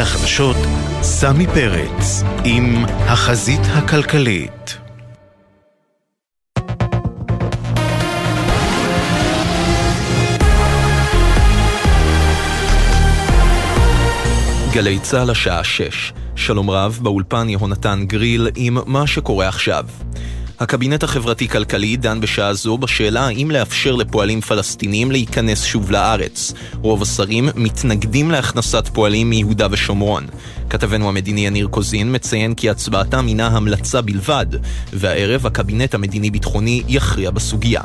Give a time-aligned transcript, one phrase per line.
[0.00, 0.56] החדשות,
[1.02, 4.78] סמי פרץ עם החזית הכלכלית.
[14.72, 16.12] גלי צה"ל השעה 6.
[16.36, 19.84] שלום רב, באולפן יהונתן גריל עם מה שקורה עכשיו.
[20.60, 26.52] הקבינט החברתי-כלכלי דן בשעה זו בשאלה האם לאפשר לפועלים פלסטינים להיכנס שוב לארץ.
[26.82, 30.26] רוב השרים מתנגדים להכנסת פועלים מיהודה ושומרון.
[30.70, 34.46] כתבנו המדיני יניר קוזין מציין כי הצבעתם הינה המלצה בלבד,
[34.92, 37.82] והערב הקבינט המדיני-ביטחוני יכריע בסוגיה.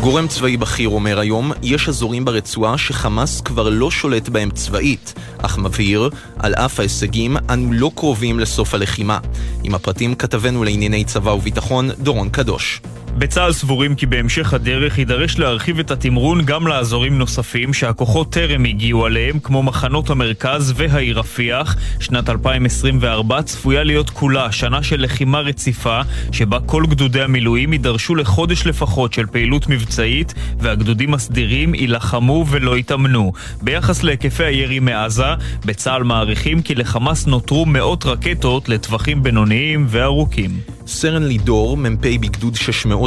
[0.00, 5.58] גורם צבאי בכיר אומר היום, יש אזורים ברצועה שחמאס כבר לא שולט בהם צבאית, אך
[5.58, 9.18] מבהיר, על אף ההישגים, אנו לא קרובים לסוף הלחימה.
[9.64, 12.80] עם הפרטים כתבנו לענייני צבא וביטחון, דורון קדוש.
[13.18, 19.06] בצה"ל סבורים כי בהמשך הדרך יידרש להרחיב את התמרון גם לאזורים נוספים שהכוחות טרם הגיעו
[19.06, 21.76] עליהם, כמו מחנות המרכז והעיר רפיח.
[22.00, 26.00] שנת 2024 צפויה להיות כולה שנה של לחימה רציפה,
[26.32, 33.32] שבה כל גדודי המילואים יידרשו לחודש לפחות של פעילות מבצעית, והגדודים הסדירים יילחמו ולא יתאמנו.
[33.62, 40.50] ביחס להיקפי הירי מעזה, בצה"ל מעריכים כי לחמאס נותרו מאות רקטות לטווחים בינוניים וארוכים.
[40.86, 42.56] סרן לידור, מ"פ בגדוד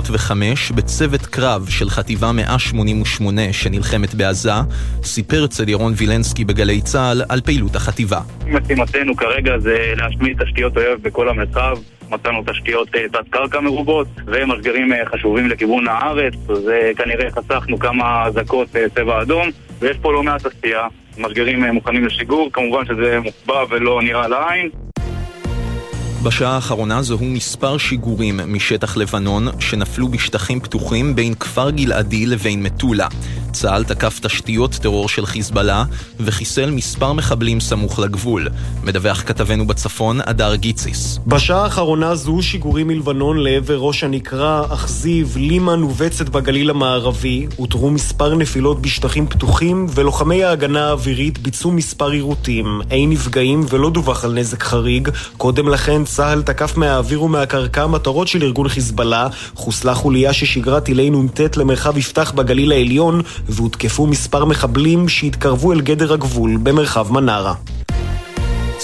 [0.06, 4.52] 605, בצוות קרב של חטיבה 188 שנלחמת בעזה,
[5.04, 8.20] סיפר אצל ירון וילנסקי בגלי צה"ל על פעילות החטיבה.
[8.48, 11.78] משימתנו כרגע זה להשמיד תשתיות אויב בכל המרחב.
[12.10, 18.26] מצאנו תשתיות אה, תת-קרקע מרובות ומשגרים אה, חשובים לכיוון הארץ, אז אה, כנראה חסכנו כמה
[18.26, 19.50] אזעקות צבע אדום
[19.80, 24.70] ויש פה לא מעט עשייה, משגרים מוכנים לשיגור, כמובן שזה מוחבא ולא נראה לעין.
[26.24, 33.08] בשעה האחרונה זוהו מספר שיגורים משטח לבנון שנפלו בשטחים פתוחים בין כפר גלעדי לבין מטולה.
[33.52, 35.84] צה"ל תקף תשתיות טרור של חיזבאללה
[36.20, 38.48] וחיסל מספר מחבלים סמוך לגבול.
[38.84, 41.20] מדווח כתבנו בצפון, אדר גיציס.
[41.28, 47.48] בשעה האחרונה זוהו שיגורים מלבנון לעבר ראש הנקרה, אכזיב, לימן ובצת בגליל המערבי.
[47.60, 52.82] אותרו מספר נפילות בשטחים פתוחים ולוחמי ההגנה האווירית ביצעו מספר עירותים.
[52.92, 55.10] אין נפגעים ולא דווח על נזק חריג.
[55.38, 61.58] קודם לכן צה"ל תקף מהאוויר ומהקרקע מטרות של ארגון חיזבאללה, חוסלה חוליה ששיגרה טילי נ"ט
[61.58, 67.54] למרחב יפתח בגליל העליון, והותקפו מספר מחבלים שהתקרבו אל גדר הגבול במרחב מנרה.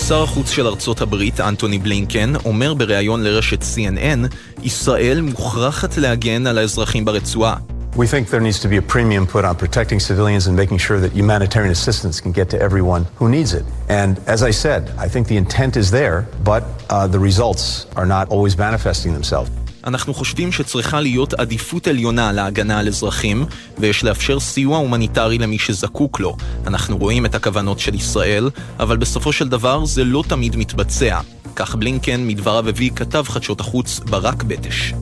[0.08, 6.58] שר החוץ של ארצות הברית, אנטוני בלינקן, אומר בריאיון לרשת CNN, ישראל מוכרחת להגן על
[6.58, 7.56] האזרחים ברצועה.
[7.98, 11.00] We think there needs to be a premium put on protecting civilians and making sure
[11.00, 13.66] that humanitarian assistance can get to everyone who needs it.
[13.90, 18.06] And as I said, I think the intent is there, but uh, the results are
[18.06, 19.50] not always manifesting themselves.
[19.88, 23.46] אנחנו חושבים שצריכה להיות עדיפות עליונה להגנה על אזרחים,
[23.78, 26.38] ויש לאפשר סיוע הומניטרי למי שזקוק לו.
[26.68, 28.50] אנחנו רואים את הכוונות של ישראל,
[28.80, 31.20] אבל בסופו של דבר זה לא תמיד מתבצע.
[31.56, 34.94] כך בלינקן מדבריו הביא כתב חדשות החוץ ברק בטש.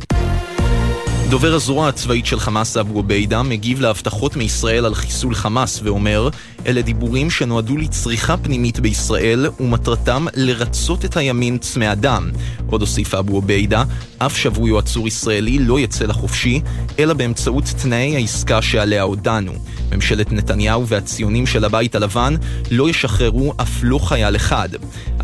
[1.30, 6.30] דובר הזרוע הצבאית של חמאס אבו עוביידה מגיב להבטחות מישראל על חיסול חמאס ואומר
[6.68, 12.32] אלה דיבורים שנועדו לצריכה פנימית בישראל ומטרתם לרצות את הימין צמא דם.
[12.68, 13.84] עוד הוסיף אבו עוביידה,
[14.18, 16.62] אף שבוי או עצור ישראלי לא יצא לחופשי,
[17.00, 19.54] אלא באמצעות תנאי העסקה שעליה הודענו.
[19.92, 22.36] ממשלת נתניהו והציונים של הבית הלבן
[22.72, 24.70] לא ישחררו אף לא חייל אחד.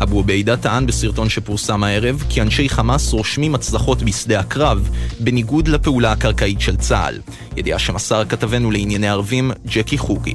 [0.02, 4.88] אבו עוביידה טען בסרטון שפורסם הערב כי אנשי חמאס רושמים הצלחות בשדה הקרב,
[5.20, 7.20] בניגוד לפעולה הקרקעית של צה"ל.
[7.56, 10.34] ידיעה שמסר כתבנו לענייני ערבים, ג'קי חוגי.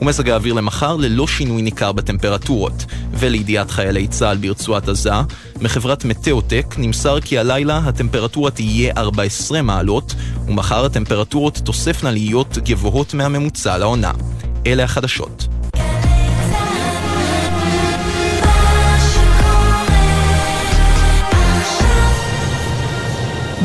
[0.00, 2.84] ומזג האוויר למחר ללא שינוי ניכר בטמפרטורות.
[3.12, 5.12] ולידיעת חיילי צה"ל ברצועת עזה,
[5.60, 10.14] מחברת מטאוטק נמסר כי הלילה הטמפרטורה תהיה 14 מעלות,
[10.48, 14.12] ומחר הטמפרטורות תוספנה להיות גבוהות מהממוצע לעונה.
[14.66, 15.49] אלה החדשות.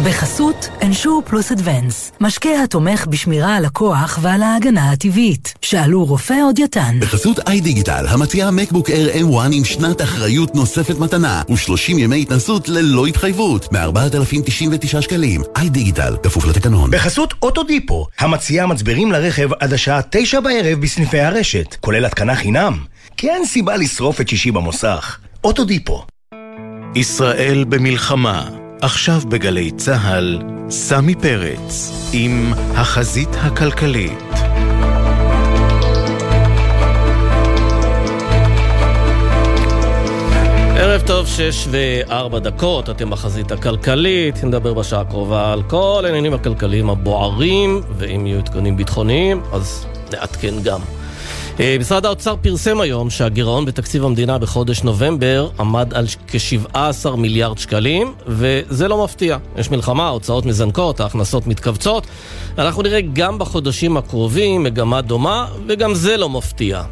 [0.06, 5.54] בחסות אנשור פלוס אדוונס, משקה התומך בשמירה על הכוח ועל ההגנה הטבעית.
[5.62, 7.00] שאלו רופא או דיאטן.
[7.00, 12.70] בחסות איי דיגיטל, המציעה מקבוק Air M1 עם שנת אחריות נוספת מתנה, ו-30 ימי התנסות
[12.70, 15.42] ללא התחייבות, מ-4,099 שקלים.
[15.56, 16.92] איי דיגיטל, כפוף לתקנון.
[16.92, 22.78] בחסות אוטודיפו, המציעה מצברים לרכב עד השעה 9 בערב בסניפי הרשת, כולל התקנה חינם.
[23.18, 25.18] כי אין סיבה לשרוף את שישי במוסך.
[25.44, 26.06] אוטודיפו.
[26.96, 34.32] ישראל במלחמה עכשיו בגלי צה"ל, סמי פרץ עם החזית הכלכלית.
[40.78, 46.90] ערב טוב, שש וארבע דקות, אתם בחזית הכלכלית, נדבר בשעה הקרובה על כל העניינים הכלכליים
[46.90, 50.80] הבוערים, ואם יהיו עדכונים ביטחוניים, אז נעדכן גם.
[51.60, 58.14] אה, משרד האוצר פרסם היום שהגירעון בתקציב המדינה בחודש נובמבר עמד על כ-17 מיליארד שקלים,
[58.28, 59.38] וזה לא מפתיע.
[59.58, 62.08] יש מלחמה, ההוצאות מזנקות, ההכנסות מתכווצות.
[62.58, 66.84] אנחנו נראה גם בחודשים הקרובים מגמה דומה, וגם זה לא מפתיע.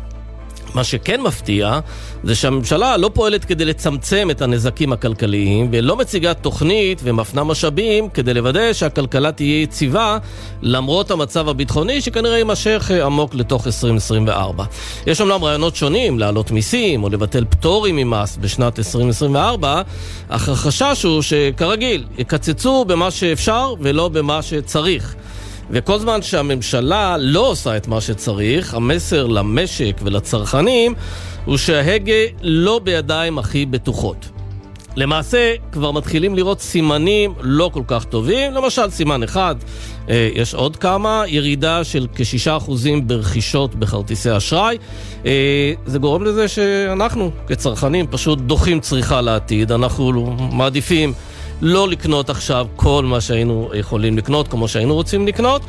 [0.74, 1.80] מה שכן מפתיע
[2.24, 8.34] זה שהממשלה לא פועלת כדי לצמצם את הנזקים הכלכליים ולא מציגה תוכנית ומפנה משאבים כדי
[8.34, 10.18] לוודא שהכלכלה תהיה יציבה
[10.62, 14.66] למרות המצב הביטחוני שכנראה יימשך עמוק לתוך 2024.
[15.08, 19.82] יש אומנם רעיונות שונים להעלות מיסים או לבטל פטורים ממס בשנת 2024
[20.30, 25.16] אך החשש הוא שכרגיל יקצצו במה שאפשר ולא במה שצריך.
[25.70, 30.94] וכל זמן שהממשלה לא עושה את מה שצריך, המסר למשק ולצרכנים
[31.46, 34.30] הוא שההגה לא בידיים הכי בטוחות.
[34.96, 39.56] למעשה, כבר מתחילים לראות סימנים לא כל כך טובים, למשל סימן אחד,
[40.10, 42.72] אה, יש עוד כמה, ירידה של כ-6%
[43.04, 44.78] ברכישות בכרטיסי אשראי.
[45.26, 51.14] אה, זה גורם לזה שאנחנו, כצרכנים, פשוט דוחים צריכה לעתיד, אנחנו מעדיפים
[51.62, 55.62] לא לקנות עכשיו כל מה שהיינו יכולים לקנות, כמו שהיינו רוצים לקנות,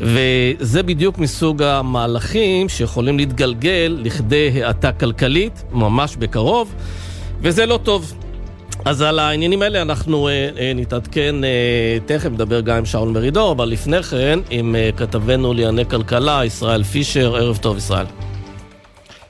[0.00, 6.74] וזה בדיוק מסוג המהלכים שיכולים להתגלגל לכדי האטה כלכלית, ממש בקרוב,
[7.40, 8.12] וזה לא טוב.
[8.84, 13.52] אז על העניינים האלה אנחנו אה, אה, נתעדכן, אה, תכף נדבר גם עם שאול מרידור,
[13.52, 18.06] אבל לפני כן עם אה, כתבנו לענייני כלכלה, ישראל פישר, ערב טוב ישראל.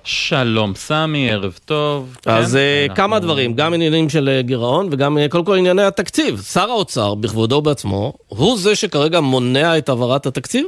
[0.09, 2.17] שלום סמי, ערב טוב.
[2.27, 2.97] אז כן, uh, אנחנו...
[2.97, 6.43] כמה דברים, גם עניינים של אה, גירעון וגם uh, קודם כל ענייני התקציב.
[6.53, 10.67] שר האוצר, בכבודו בעצמו, הוא זה שכרגע מונע את העברת התקציב?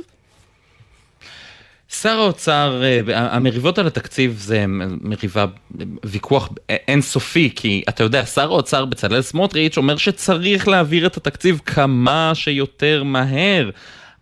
[1.89, 2.83] שר האוצר,
[3.15, 4.65] המריבות על התקציב זה
[5.01, 5.47] מריבה,
[6.05, 12.33] ויכוח אינסופי, כי אתה יודע, שר האוצר בצלאל סמוטריץ' אומר שצריך להעביר את התקציב כמה
[12.35, 13.71] שיותר מהר.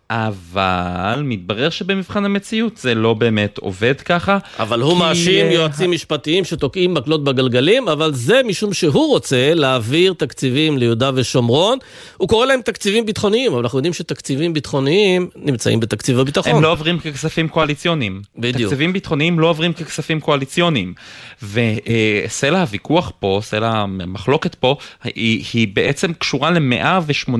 [0.09, 4.37] אבל מתברר שבמבחן המציאות זה לא באמת עובד ככה.
[4.59, 4.99] אבל הוא כי...
[4.99, 11.77] מאשים יועצים משפטיים שתוקעים מקלות בגלגלים, אבל זה משום שהוא רוצה להעביר תקציבים ליהודה ושומרון.
[12.17, 16.55] הוא קורא להם תקציבים ביטחוניים, אבל אנחנו יודעים שתקציבים ביטחוניים נמצאים בתקציב הביטחון.
[16.55, 18.21] הם לא עוברים ככספים קואליציוניים.
[18.37, 18.71] בדיוק.
[18.71, 20.93] תקציבים ביטחוניים לא עוברים ככספים קואליציוניים.
[21.43, 27.31] וסלע הוויכוח פה, סלע המחלוקת פה, היא, היא בעצם קשורה ל-180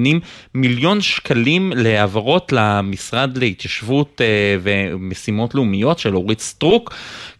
[0.53, 6.93] מיליון שקלים להעברות למשרד להתיישבות אה, ומשימות לאומיות של אורית סטרוק,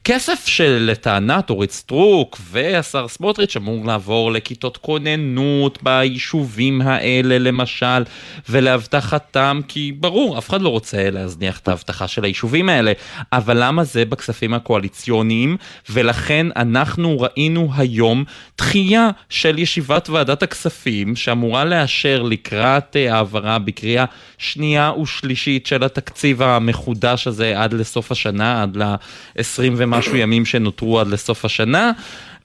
[0.09, 8.03] כסף שלטענת אורית סטרוק והשר סמוטריץ' אמור לעבור לכיתות כוננות ביישובים האלה למשל,
[8.49, 12.91] ולהבטחתם, כי ברור, אף אחד לא רוצה להזניח את ההבטחה של היישובים האלה,
[13.33, 15.57] אבל למה זה בכספים הקואליציוניים?
[15.89, 18.23] ולכן אנחנו ראינו היום
[18.57, 24.05] דחייה של ישיבת ועדת הכספים שאמורה לאשר לקראת אה, העברה בקריאה
[24.37, 31.07] שנייה ושלישית של התקציב המחודש הזה עד לסוף השנה, עד ל-20 ומשהו ימים שנותרו עד
[31.07, 31.91] לסוף השנה.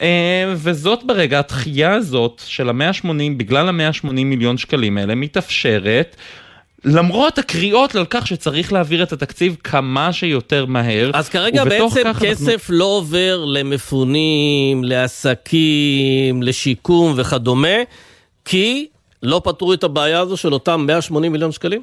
[0.02, 3.06] אה, וזאת ברגע, התחייה הזאת של ה-180,
[3.36, 6.16] בגלל ה-180 מיליון שקלים האלה, מתאפשרת.
[6.84, 11.10] למרות הקריאות על כך שצריך להעביר את התקציב כמה שיותר מהר.
[11.14, 12.74] אז כרגע בעצם כסף אנחנו...
[12.74, 17.76] לא עובר למפונים, לעסקים, לשיקום וכדומה,
[18.44, 18.86] כי
[19.22, 21.82] לא פתרו את הבעיה הזו של אותם 180 מיליון שקלים?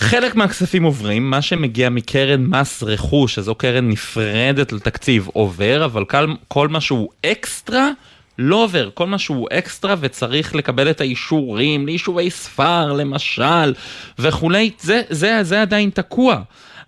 [0.00, 6.26] חלק מהכספים עוברים, מה שמגיע מקרן מס רכוש, שזו קרן נפרדת לתקציב, עובר, אבל כל,
[6.48, 7.90] כל מה שהוא אקסטרה,
[8.38, 8.90] לא עובר.
[8.94, 13.74] כל מה שהוא אקסטרה וצריך לקבל את האישורים, לאישורי ספר למשל,
[14.18, 16.40] וכולי, זה, זה, זה עדיין תקוע.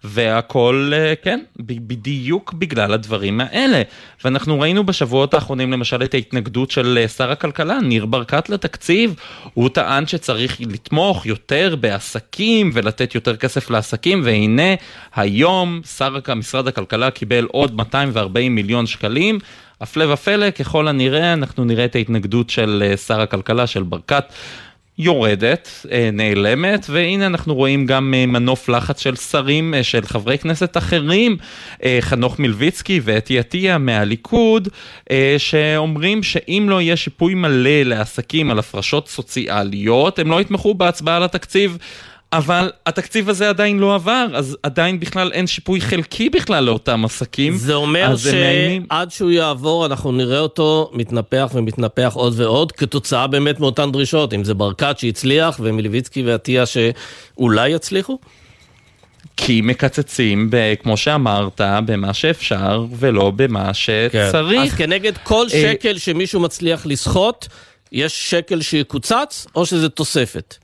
[0.05, 3.83] והכל, אה, כן, בדיוק בגלל הדברים האלה.
[4.25, 9.15] ואנחנו ראינו בשבועות האחרונים למשל את ההתנגדות של אה, שר הכלכלה, ניר ברקת לתקציב.
[9.55, 14.75] הוא טען שצריך לתמוך יותר בעסקים ולתת יותר כסף לעסקים, והנה
[15.15, 19.39] היום שר, משרד הכלכלה קיבל עוד 240 מיליון שקלים.
[19.81, 24.25] הפלא ופלא, ככל הנראה, אנחנו נראה את ההתנגדות של אה, שר הכלכלה, של ברקת.
[24.99, 30.39] יורדת, אה, נעלמת, והנה אנחנו רואים גם אה, מנוף לחץ של שרים, אה, של חברי
[30.39, 31.37] כנסת אחרים,
[32.01, 34.69] חנוך מלביצקי ואתי עטיה מהליכוד,
[35.39, 41.23] שאומרים שאם לא יהיה שיפוי מלא לעסקים על הפרשות סוציאליות, הם לא יתמכו בהצבעה על
[41.23, 41.79] התקציב.
[42.33, 47.57] אבל התקציב הזה עדיין לא עבר, אז עדיין בכלל אין שיפוי חלקי בכלל לאותם עסקים.
[47.57, 53.93] זה אומר שעד שהוא יעבור אנחנו נראה אותו מתנפח ומתנפח עוד ועוד, כתוצאה באמת מאותן
[53.93, 58.19] דרישות, אם זה ברקת שהצליח ומלביצקי ועטיה שאולי יצליחו?
[59.37, 64.13] כי מקצצים, ב, כמו שאמרת, במה שאפשר ולא במה שצריך.
[64.13, 64.59] כן.
[64.59, 67.47] אז כנגד כל אה, שקל שמישהו מצליח לסחוט,
[67.93, 70.57] יש שקל שיקוצץ או שזה תוספת?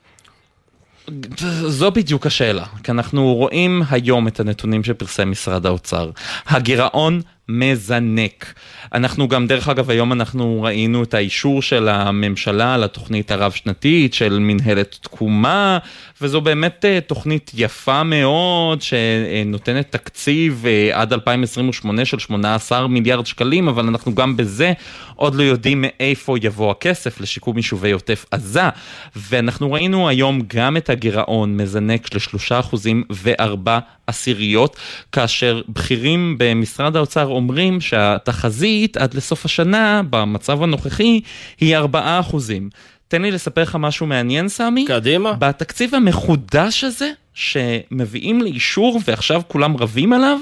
[1.66, 6.10] זו בדיוק השאלה, כי אנחנו רואים היום את הנתונים שפרסם משרד האוצר.
[6.46, 8.54] הגירעון מזנק.
[8.94, 14.98] אנחנו גם, דרך אגב, היום אנחנו ראינו את האישור של הממשלה לתוכנית הרב-שנתית של מנהלת
[15.00, 15.78] תקומה,
[16.20, 23.68] וזו באמת אה, תוכנית יפה מאוד, שנותנת תקציב אה, עד 2028 של 18 מיליארד שקלים,
[23.68, 24.72] אבל אנחנו גם בזה
[25.14, 28.68] עוד לא יודעים מאיפה יבוא הכסף לשיקום יישובי עוטף עזה.
[29.16, 34.76] ואנחנו ראינו היום גם את הגירעון מזנק לשלושה אחוזים וארבע עשיריות,
[35.12, 41.20] כאשר בכירים במשרד האוצר אומרים שהתחזית עד לסוף השנה, במצב הנוכחי,
[41.60, 42.70] היא ארבעה אחוזים.
[43.08, 44.84] תן לי לספר לך משהו מעניין, סמי.
[44.84, 45.32] קדימה.
[45.32, 50.38] בתקציב המחודש הזה, שמביאים לאישור ועכשיו כולם רבים עליו,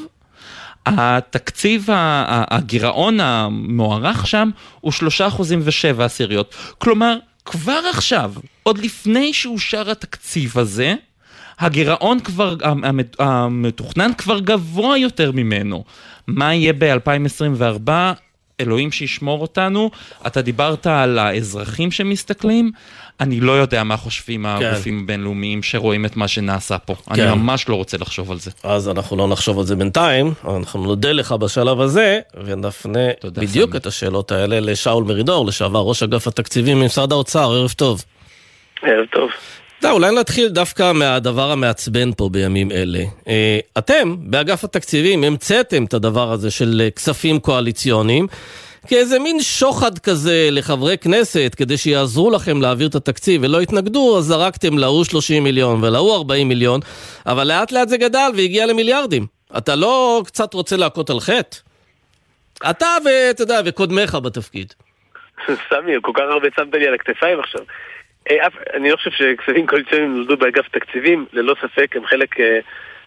[0.87, 4.51] התקציב, הגירעון המוערך שם
[4.81, 6.55] הוא שלושה אחוזים ושבע עשיריות.
[6.79, 10.95] כלומר, כבר עכשיו, עוד לפני שאושר התקציב הזה,
[11.59, 12.55] הגירעון כבר,
[13.19, 15.85] המתוכנן כבר גבוה יותר ממנו.
[16.27, 17.91] מה יהיה ב-2024?
[18.61, 19.91] אלוהים שישמור אותנו.
[20.27, 22.71] אתה דיברת על האזרחים שמסתכלים,
[23.21, 24.67] אני לא יודע מה חושבים כן.
[24.67, 26.95] הגופים הבינלאומיים שרואים את מה שנעשה פה.
[26.95, 27.23] כן.
[27.23, 28.51] אני ממש לא רוצה לחשוב על זה.
[28.63, 33.79] אז אנחנו לא נחשוב על זה בינתיים, אנחנו נודה לך בשלב הזה, ונפנה בדיוק סמי.
[33.79, 38.05] את השאלות האלה לשאול מרידור, לשעבר ראש אגף התקציבים ממשרד האוצר, ערב טוב.
[38.83, 39.31] ערב טוב.
[39.83, 42.99] לא, אולי נתחיל דווקא מהדבר המעצבן פה בימים אלה.
[43.29, 48.27] אה, אתם, באגף התקציבים, המצאתם את הדבר הזה של אה, כספים קואליציוניים.
[48.87, 54.25] כאיזה מין שוחד כזה לחברי כנסת, כדי שיעזרו לכם להעביר את התקציב ולא יתנגדו, אז
[54.25, 56.81] זרקתם להוא 30 מיליון ולהוא 40 מיליון,
[57.27, 59.27] אבל לאט לאט זה גדל והגיע למיליארדים.
[59.59, 61.57] אתה לא קצת רוצה להכות על חטא?
[62.71, 64.73] אתה ואתה יודע, וקודמיך בתפקיד.
[65.47, 67.61] סמי, כל כך הרבה שמת לי על הכתפיים עכשיו.
[68.31, 72.59] אה, אני לא חושב שכספים קואליציוניים נולדו באגף תקציבים, ללא ספק הם חלק, אה,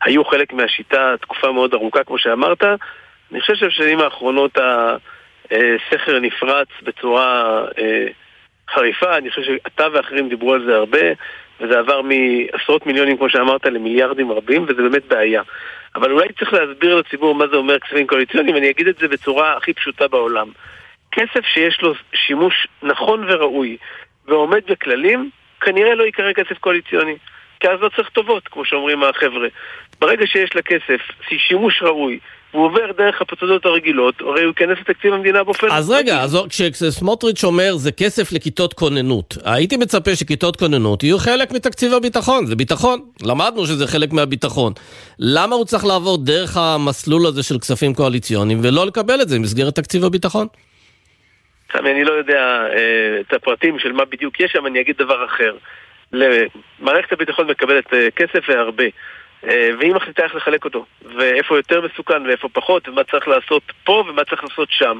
[0.03, 2.63] היו חלק מהשיטה תקופה מאוד ארוכה כמו שאמרת.
[3.31, 4.57] אני חושב שבשנים האחרונות
[5.51, 8.07] הסכר נפרץ בצורה אה,
[8.69, 11.07] חריפה, אני חושב שאתה ואחרים דיברו על זה הרבה,
[11.59, 15.41] וזה עבר מעשרות מיליונים כמו שאמרת למיליארדים רבים, וזה באמת בעיה.
[15.95, 19.57] אבל אולי צריך להסביר לציבור מה זה אומר כספים קואליציוניים, אני אגיד את זה בצורה
[19.57, 20.47] הכי פשוטה בעולם.
[21.11, 23.77] כסף שיש לו שימוש נכון וראוי
[24.27, 25.29] ועומד בכללים,
[25.61, 27.15] כנראה לא ייקרא כסף קואליציוני.
[27.59, 29.47] כי אז לא צריך טובות, כמו שאומרים החבר'ה.
[30.01, 31.01] ברגע שיש לכסף
[31.47, 32.19] שימוש ראוי,
[32.53, 35.67] והוא עובר דרך הפרוצדורות הרגילות, הרי הוא ייכנס לתקציב המדינה באופן...
[35.71, 41.51] אז רגע, אז כשסמוטריץ' אומר זה כסף לכיתות כוננות, הייתי מצפה שכיתות כוננות יהיו חלק
[41.51, 44.73] מתקציב הביטחון, זה ביטחון, למדנו שזה חלק מהביטחון.
[45.19, 49.75] למה הוא צריך לעבור דרך המסלול הזה של כספים קואליציוניים ולא לקבל את זה במסגרת
[49.75, 50.47] תקציב הביטחון?
[51.73, 55.25] סמי, אני לא יודע אה, את הפרטים של מה בדיוק יש שם, אני אגיד דבר
[55.25, 55.55] אחר.
[56.79, 58.83] מערכת הביטחון מקבלת אה, כסף והרבה,
[59.43, 60.85] אה, והיא מחליטה איך לחלק אותו,
[61.17, 64.99] ואיפה יותר מסוכן ואיפה פחות, ומה צריך לעשות פה ומה צריך לעשות שם.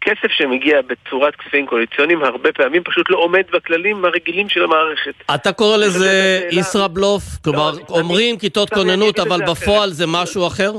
[0.00, 5.14] כסף שמגיע בצורת כספים קואליציוניים הרבה פעמים פשוט לא עומד בכללים הרגילים של המערכת.
[5.34, 7.22] אתה קורא לזה ישראבלוף?
[7.44, 10.72] כלומר, לא, אומרים כיתות כוננות, אבל בפועל זה משהו אחר?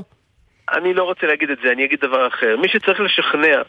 [0.74, 2.58] אני לא רוצה להגיד את זה, אני אגיד דבר אחר.
[2.58, 3.62] מי שצריך לשכנע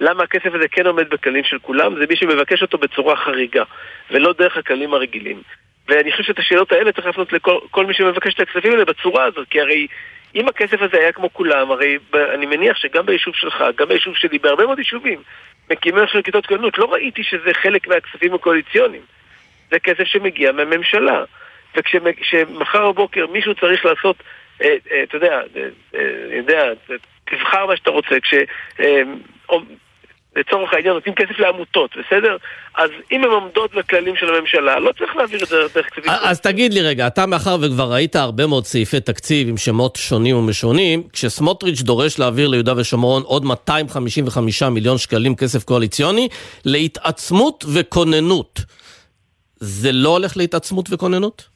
[0.00, 3.62] למה הכסף הזה כן עומד בכללים של כולם, זה מי שמבקש אותו בצורה חריגה,
[4.10, 5.42] ולא דרך הכללים הרגילים.
[5.88, 9.48] ואני חושב שאת השאלות האלה צריך להפנות לכל מי שמבקש את הכספים האלה בצורה הזאת,
[9.48, 9.86] כי הרי
[10.34, 11.98] אם הכסף הזה היה כמו כולם, הרי
[12.34, 15.22] אני מניח שגם ביישוב שלך, גם ביישוב שלי, בהרבה מאוד יישובים,
[15.70, 19.02] מקימים עכשיו כיתות כוננות, לא ראיתי שזה חלק מהכספים הקואליציוניים.
[19.70, 21.24] זה כסף שמגיע מהממשלה.
[21.76, 24.16] וכשמחר בבוקר מישהו צריך לעשות,
[24.62, 25.40] אה, אה, אתה יודע,
[25.94, 26.00] אה,
[26.36, 26.62] יודע,
[27.24, 28.34] תבחר מה שאתה רוצה, כש...
[30.36, 32.36] לצורך העניין נותנים כסף לעמותות, בסדר?
[32.74, 36.12] אז אם הן עומדות בכללים של הממשלה, לא צריך להעביר את זה דרך תקציבים.
[36.22, 40.36] אז תגיד לי רגע, אתה מאחר וכבר ראית הרבה מאוד סעיפי תקציב עם שמות שונים
[40.36, 46.28] ומשונים, כשסמוטריץ' דורש להעביר ליהודה ושומרון עוד 255 מיליון שקלים כסף קואליציוני
[46.64, 48.60] להתעצמות וכוננות,
[49.56, 51.48] זה לא הולך להתעצמות וכוננות?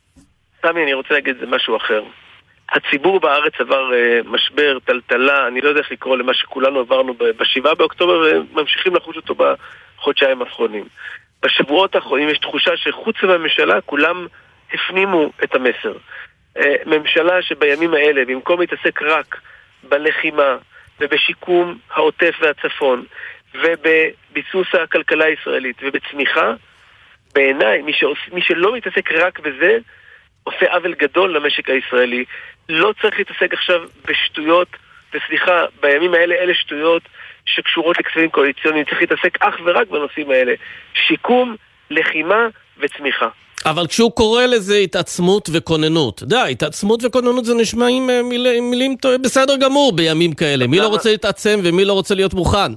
[0.63, 2.03] סמי, אני רוצה להגיד משהו אחר.
[2.71, 7.75] הציבור בארץ עבר uh, משבר, טלטלה, אני לא יודע איך לקרוא למה שכולנו עברנו ב-7
[7.75, 10.85] באוקטובר וממשיכים לחוש אותו בחודשיים האחרונים.
[11.43, 14.27] בשבועות האחרונים יש תחושה שחוץ מהממשלה כולם
[14.73, 15.95] הפנימו את המסר.
[16.59, 19.37] Uh, ממשלה שבימים האלה, במקום להתעסק רק
[19.89, 20.57] בלחימה
[21.01, 23.05] ובשיקום העוטף והצפון
[23.55, 26.55] ובביסוס הכלכלה הישראלית ובצמיחה,
[27.35, 27.93] בעיניי, מי,
[28.33, 29.79] מי שלא מתעסק רק בזה,
[30.45, 32.25] עושה עוול גדול למשק הישראלי.
[32.69, 34.69] לא צריך להתעסק עכשיו בשטויות,
[35.15, 37.03] וסליחה, בימים האלה אלה שטויות
[37.47, 40.55] שקשורות לכספים קואליציוניים, צריך להתעסק אך ורק בנושאים האלה.
[40.95, 41.57] שיקום,
[41.91, 42.49] לחימה
[42.79, 43.29] וצמיחה.
[43.67, 49.57] אבל כשהוא קורא לזה התעצמות וכוננות, יודע, התעצמות וכוננות זה נשמעים אה, מיל, מילים בסדר
[49.57, 50.67] גמור בימים כאלה.
[50.67, 52.73] מי לא רוצה להתעצם ומי לא רוצה להיות מוכן?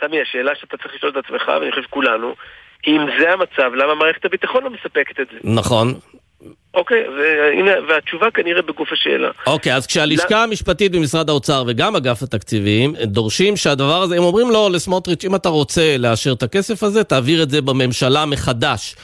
[0.00, 2.34] סמי, השאלה שאתה צריך לשאול את עצמך, ואני חושב כולנו,
[2.86, 5.38] אם זה המצב, למה מערכת הביטחון לא מספקת את זה?
[5.44, 5.94] נכון.
[6.74, 9.30] אוקיי, והנה, והתשובה כנראה בגוף השאלה.
[9.46, 14.68] אוקיי, אז כשהלשכה המשפטית במשרד האוצר וגם אגף התקציבים דורשים שהדבר הזה, הם אומרים לו
[14.68, 18.96] לסמוטריץ', אם אתה רוצה לאשר את הכסף הזה, תעביר את זה בממשלה מחדש.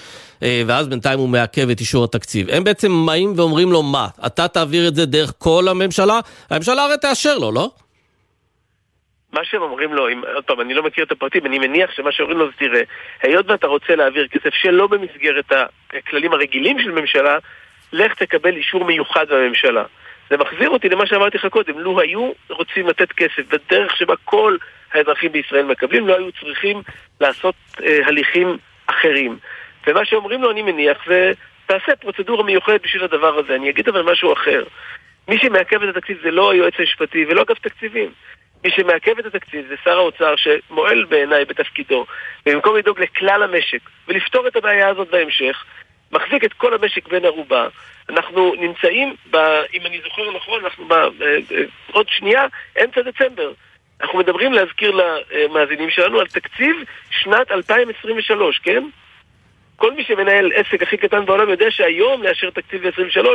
[0.42, 2.50] אה, ואז בינתיים הוא מעכב את אישור התקציב.
[2.50, 4.08] הם בעצם באים ואומרים לו מה?
[4.26, 6.20] אתה תעביר את זה דרך כל הממשלה?
[6.50, 7.70] הממשלה הרי תאשר לו, לא?
[9.36, 12.12] מה שהם אומרים לו, אם, עוד פעם, אני לא מכיר את הפרטים, אני מניח שמה
[12.12, 12.80] שאומרים לו זה תראה,
[13.22, 15.52] היות ואתה רוצה להעביר כסף שלא במסגרת
[15.92, 17.38] הכללים הרגילים של ממשלה,
[17.92, 19.84] לך תקבל אישור מיוחד בממשלה.
[20.30, 24.56] זה מחזיר אותי למה שאמרתי לך קודם, לו היו רוצים לתת כסף בדרך שבה כל
[24.92, 26.82] האזרחים בישראל מקבלים, לא היו צריכים
[27.20, 29.38] לעשות אה, הליכים אחרים.
[29.86, 31.32] ומה שאומרים לו, אני מניח, זה
[31.66, 33.54] תעשה פרוצדורה מיוחדת בשביל הדבר הזה.
[33.54, 34.64] אני אגיד אבל משהו אחר.
[35.28, 38.10] מי שמעכב את התקציב זה לא היועץ המשפטי ולא אגף תקציבים.
[38.64, 42.06] מי שמעכב את התקציב זה שר האוצר שמועל בעיניי בתפקידו,
[42.46, 45.64] ובמקום לדאוג לכלל המשק ולפתור את הבעיה הזאת בהמשך,
[46.12, 47.68] מחזיק את כל המשק בין ערובה.
[48.08, 49.36] אנחנו נמצאים, ב,
[49.74, 52.46] אם אני זוכר נכון, אנחנו ב, אה, אה, עוד שנייה,
[52.84, 53.52] אמצע דצמבר.
[54.00, 56.76] אנחנו מדברים להזכיר למאזינים שלנו על תקציב
[57.10, 58.84] שנת 2023, כן?
[59.76, 63.26] כל מי שמנהל עסק הכי קטן בעולם יודע שהיום לאשר תקציב ל-23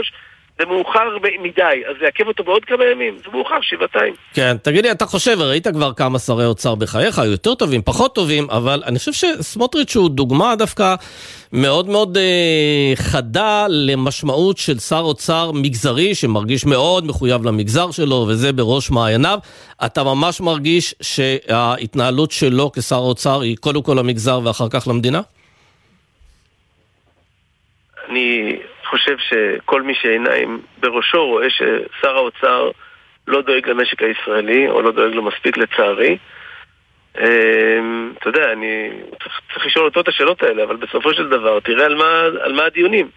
[0.61, 4.13] זה מאוחר מדי, אז זה יעכב אותו בעוד כמה ימים, זה מאוחר שבעתיים.
[4.33, 8.47] כן, תגיד לי, אתה חושב, ראית כבר כמה שרי אוצר בחייך, יותר טובים, פחות טובים,
[8.49, 10.95] אבל אני חושב שסמוטריץ' הוא דוגמה דווקא
[11.53, 18.53] מאוד מאוד אה, חדה למשמעות של שר אוצר מגזרי, שמרגיש מאוד מחויב למגזר שלו, וזה
[18.53, 19.39] בראש מעייניו.
[19.85, 25.21] אתה ממש מרגיש שההתנהלות שלו כשר אוצר היא קודם כל למגזר ואחר כך למדינה?
[28.11, 32.71] אני חושב שכל מי שעיניים בראשו רואה ששר האוצר
[33.27, 36.17] לא דואג למשק הישראלי, או לא דואג לו מספיק לצערי.
[37.19, 38.89] אמ, אתה יודע, אני
[39.23, 42.53] צריך, צריך לשאול אותו את השאלות האלה, אבל בסופו של דבר, תראה על מה, על
[42.53, 43.09] מה הדיונים.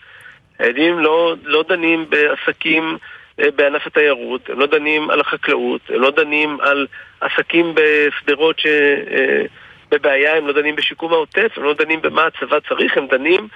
[0.61, 2.99] הדיונים לא, לא דנים בעסקים
[3.41, 6.87] אה, בענף התיירות, הם לא דנים על החקלאות, הם לא דנים על
[7.21, 12.97] עסקים בשדרות שבבעיה, אה, הם לא דנים בשיקום העוטף, הם לא דנים במה הצבא צריך,
[12.97, 13.49] הם דנים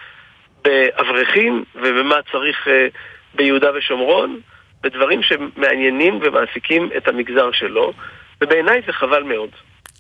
[0.69, 2.87] באברכים ובמה צריך אה,
[3.35, 4.41] ביהודה ושומרון,
[4.83, 7.93] בדברים שמעניינים ומעסיקים את המגזר שלו,
[8.41, 9.49] ובעיניי זה חבל מאוד.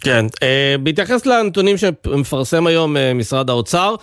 [0.00, 3.94] כן, אה, בהתייחס לנתונים שמפרסם היום אה, משרד האוצר,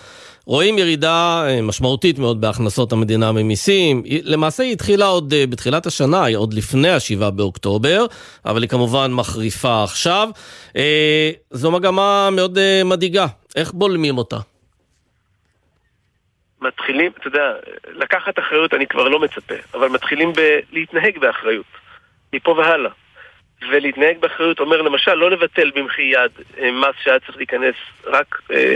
[0.46, 4.04] רואים ירידה משמעותית מאוד בהכנסות המדינה ממיסים.
[4.24, 8.06] למעשה היא התחילה עוד בתחילת השנה, עוד לפני ה-7 באוקטובר,
[8.46, 10.30] אבל היא כמובן מחריפה עכשיו.
[11.52, 13.26] זו מגמה מאוד מדאיגה,
[13.56, 14.38] איך בולמים אותה?
[16.68, 17.54] מתחילים, אתה יודע,
[17.88, 20.34] לקחת אחריות אני כבר לא מצפה, אבל מתחילים
[20.72, 21.66] להתנהג באחריות,
[22.34, 22.92] מפה והלאה.
[23.72, 27.76] ולהתנהג באחריות אומר למשל לא לבטל במחי יד אה, מס שהיה צריך להיכנס
[28.06, 28.76] רק אה,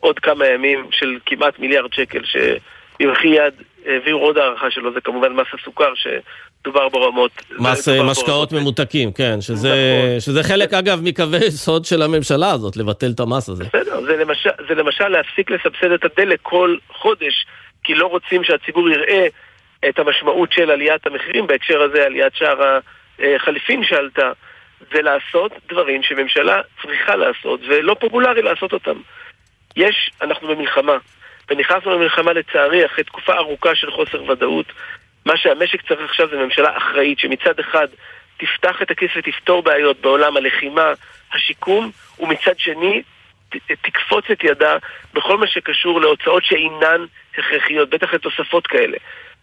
[0.00, 3.54] עוד כמה ימים של כמעט מיליארד שקל שבמחי יד
[3.86, 5.94] העבירו עוד הערכה שלו, זה כמובן מס הסוכר
[6.66, 7.30] שדובר ברמות.
[7.58, 10.20] מס אה, משקאות ממותקים, כן, שזה, נכון.
[10.20, 13.64] שזה חלק אגב מקווי יסוד של הממשלה הזאת, לבטל את המס הזה.
[13.64, 17.46] בסדר, זה למשל, זה למשל להפסיק לסבסד את הדלק כל חודש,
[17.84, 19.26] כי לא רוצים שהציבור יראה
[19.88, 22.78] את המשמעות של עליית המחירים, בהקשר הזה עליית שער
[23.36, 24.32] החליפין שעלתה.
[24.92, 29.00] זה לעשות דברים שממשלה צריכה לעשות, ולא פופולרי לעשות אותם.
[29.76, 30.96] יש, אנחנו במלחמה.
[31.50, 34.66] ונכנסנו למלחמה לצערי אחרי תקופה ארוכה של חוסר ודאות.
[35.26, 37.86] מה שהמשק צריך עכשיו זה ממשלה אחראית שמצד אחד
[38.36, 40.92] תפתח את הכיס ותפתור בעיות בעולם הלחימה,
[41.34, 43.02] השיקום, ומצד שני
[43.82, 44.76] תקפוץ את ידה
[45.14, 47.04] בכל מה שקשור להוצאות שאינן
[47.38, 48.96] הכרחיות, בטח לתוספות כאלה.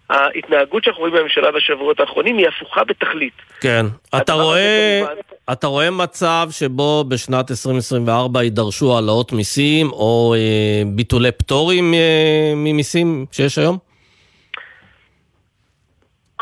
[0.10, 3.34] ההתנהגות שאנחנו רואים בממשלה בשבועות האחרונים היא הפוכה בתכלית.
[3.62, 3.86] כן.
[4.18, 5.22] אתה רואה, כמובן...
[5.52, 13.26] אתה רואה מצב שבו בשנת 2024 יידרשו העלאות מיסים או אה, ביטולי פטורים אה, ממיסים
[13.32, 13.93] שיש היום?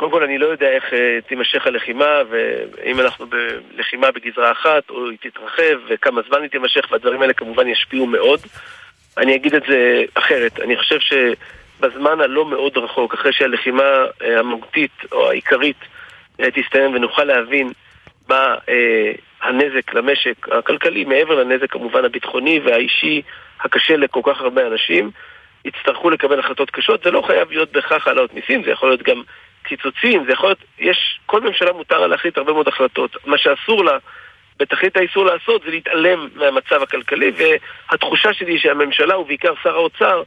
[0.02, 3.26] קודם כל אני לא יודע איך אה, תימשך הלחימה ואם אנחנו
[3.76, 8.40] בלחימה בגזרה אחת או היא תתרחב וכמה זמן היא תימשך והדברים האלה כמובן ישפיעו מאוד.
[9.18, 11.14] אני אגיד את זה אחרת, אני חושב ש...
[11.82, 13.84] בזמן הלא מאוד רחוק, אחרי שהלחימה
[14.22, 15.78] אה, המהותית או העיקרית
[16.40, 17.72] אה, תסתיים ונוכל להבין
[18.30, 19.12] מה אה,
[19.42, 23.22] הנזק למשק הכלכלי, מעבר לנזק כמובן הביטחוני והאישי
[23.62, 25.12] הקשה לכל כך הרבה אנשים,
[25.66, 27.04] יצטרכו לקבל החלטות קשות.
[27.04, 29.22] זה לא חייב להיות בהכרח העלאות מיסים, זה יכול להיות גם
[29.72, 33.12] קיצוצים, זה יכול להיות, יש, כל ממשלה מותר לה להחליט הרבה מאוד החלטות.
[33.26, 33.98] מה שאסור לה,
[34.60, 40.24] בתכלית האיסור לעשות, זה להתעלם מהמצב הכלכלי, והתחושה שלי שהממשלה, ובעיקר שר האוצר,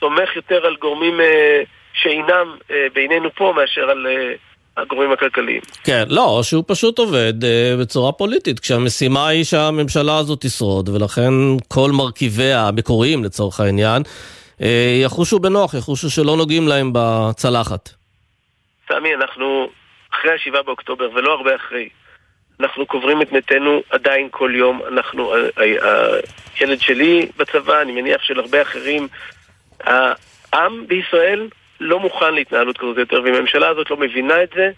[0.00, 4.32] סומך יותר על גורמים אה, שאינם אה, בינינו פה מאשר על אה,
[4.76, 5.60] הגורמים הכלכליים.
[5.84, 11.32] כן, לא, שהוא פשוט עובד אה, בצורה פוליטית, כשהמשימה היא שהממשלה הזאת תשרוד, ולכן
[11.68, 14.02] כל מרכיביה המקוריים לצורך העניין,
[14.62, 17.95] אה, יחושו בנוח, יחושו שלא נוגעים להם בצלחת.
[18.88, 19.70] סמי, אנחנו
[20.14, 21.88] אחרי השבעה באוקטובר, ולא הרבה אחרי.
[22.60, 24.80] אנחנו קוברים את מתינו עדיין כל יום.
[24.88, 25.34] אנחנו,
[26.56, 29.08] הילד שלי בצבא, אני מניח של הרבה אחרים.
[30.52, 31.48] העם בישראל
[31.80, 34.70] לא מוכן להתנהלות כזאת יותר, ואם הממשלה הזאת לא מבינה את זה,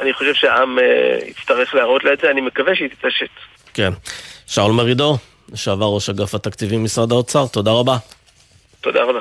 [0.00, 3.28] אני חושב שהעם אה, יצטרך להראות לה את זה, אני מקווה שהיא תתעשת.
[3.74, 3.90] כן.
[4.46, 5.16] שאול מרידור,
[5.52, 7.96] לשעבר ראש אגף התקציבים במשרד האוצר, תודה רבה.
[8.80, 9.20] תודה רבה.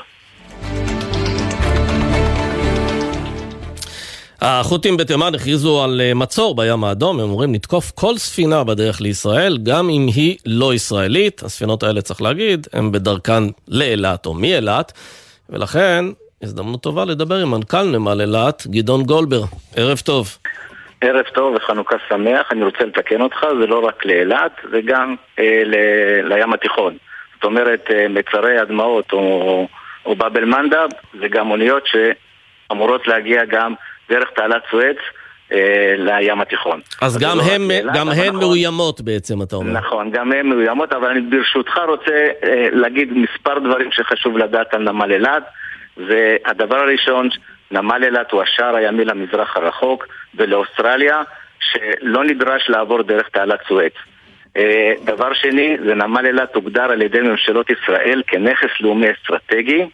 [4.46, 9.58] החות'ים בתימן הכריזו על אה, מצור בים האדום, הם אומרים לתקוף כל ספינה בדרך לישראל,
[9.64, 11.44] גם אם היא לא ישראלית.
[11.44, 14.92] הספינות האלה, צריך להגיד, הן בדרכן לאילת או מאילת,
[15.50, 16.06] ולכן
[16.42, 19.42] הזדמנות טובה לדבר עם מנכ"ל נמל אילת, גדעון גולבר.
[19.76, 20.38] ערב טוב.
[21.02, 25.62] ערב טוב וחנוכה שמח, אני רוצה לתקן אותך, זה לא רק לאילת, זה גם אה,
[25.66, 26.98] ל- לים התיכון.
[27.36, 29.68] זאת אומרת, אה, מצרי הדמעות או,
[30.06, 30.88] או באבל מנדב,
[31.20, 33.74] זה גם אוניות שאמורות להגיע גם
[34.10, 34.98] דרך תעלת סואץ
[35.52, 36.82] אה, לים התיכון.
[37.02, 39.72] אז גם, לא הם, גם הן נכון, מאוימות בעצם, אתה אומר.
[39.72, 44.82] נכון, גם הן מאוימות, אבל אני ברשותך רוצה אה, להגיד מספר דברים שחשוב לדעת על
[44.92, 45.44] נמל אילת.
[45.98, 47.30] והדבר הראשון,
[47.72, 51.22] נמל אילת הוא השער הימי למזרח הרחוק ולאוסטרליה,
[51.60, 53.94] שלא נדרש לעבור דרך תעלת סואץ.
[54.58, 59.86] אה, דבר שני, זה נמל אילת הוגדר על ידי ממשלות ישראל כנכס לאומי אסטרטגי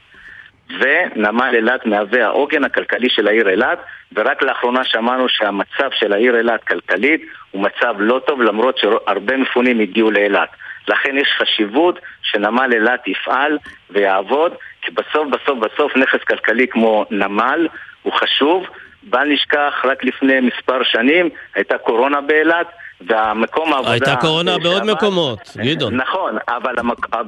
[0.70, 3.80] ונמל אילת מהווה העוגן הכלכלי של העיר אילת
[4.14, 9.80] ורק לאחרונה שמענו שהמצב של העיר אילת כלכלית הוא מצב לא טוב למרות שהרבה מפונים
[9.80, 10.50] הגיעו לאילת.
[10.88, 13.58] לכן יש חשיבות שנמל אילת יפעל
[13.90, 17.68] ויעבוד כי בסוף בסוף בסוף נכס כלכלי כמו נמל
[18.04, 18.66] הוא חשוב.
[19.04, 22.68] בל נשכח, רק לפני מספר שנים הייתה קורונה באילת
[23.08, 23.92] והמקום העבודה...
[23.92, 25.96] הייתה קורונה בעוד מקומות, גדעון.
[25.96, 26.76] נכון, אבל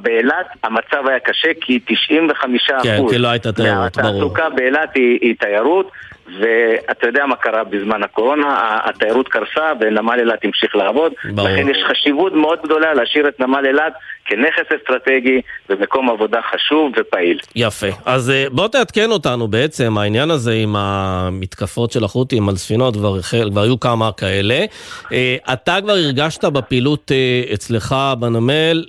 [0.02, 4.12] באילת המצב היה קשה כי 95% כן, כי לא הייתה תיירות, ברור.
[4.12, 5.92] מהתעסוקה באילת היא, היא תיירות
[6.28, 11.14] ואתה יודע מה קרה בזמן הקורונה, התיירות קרסה ונמל אילת המשיך לעבוד.
[11.26, 11.50] ברור.
[11.50, 13.94] לכן יש חשיבות מאוד גדולה להשאיר את נמל אילת
[14.26, 17.40] כנכס אסטרטגי ומקום עבודה חשוב ופעיל.
[17.56, 17.88] יפה.
[18.06, 23.22] אז אה, בוא תעדכן אותנו בעצם, העניין הזה עם המתקפות של החות'ים על ספינות, כבר,
[23.52, 24.66] כבר היו כמה כאלה.
[25.12, 28.86] אה, אתה כבר הרגשת בפעילות אה, אצלך בנמל,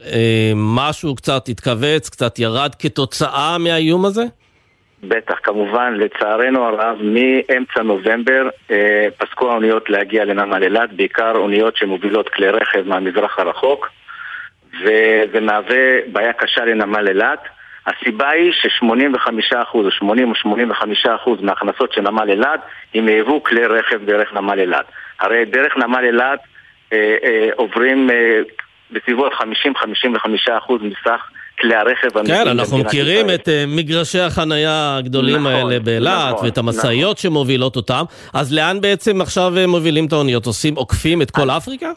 [0.55, 4.23] משהו קצת התכווץ, קצת ירד כתוצאה מהאיום הזה?
[5.02, 12.28] בטח, כמובן, לצערנו הרב, מאמצע נובמבר אה, פסקו האוניות להגיע לנמל אילת, בעיקר אוניות שמובילות
[12.28, 13.88] כלי רכב מהמזרח הרחוק,
[14.80, 17.38] וזה מהווה בעיה קשה לנמל אילת.
[17.86, 22.60] הסיבה היא ש-85% או 80 או 85% מההכנסות של נמל אילת
[22.94, 24.86] הם יבוא כלי רכב דרך נמל אילת.
[25.20, 26.40] הרי דרך נמל אילת
[26.92, 28.40] אה, אה, עוברים אה,
[28.90, 29.42] בסביבות 50-55%
[30.80, 31.30] מסך
[31.62, 36.59] כלי הרכב כן, אנחנו מכירים את uh, מגרשי החנייה הגדולים נכון, האלה באילת, נכון, ואת
[36.59, 37.31] המשאיות נכון.
[37.31, 40.46] שמובילות אותם, אז לאן בעצם עכשיו אה, מובילים את האוניות?
[40.46, 41.90] עושים, עוקפים את כל אפריקה?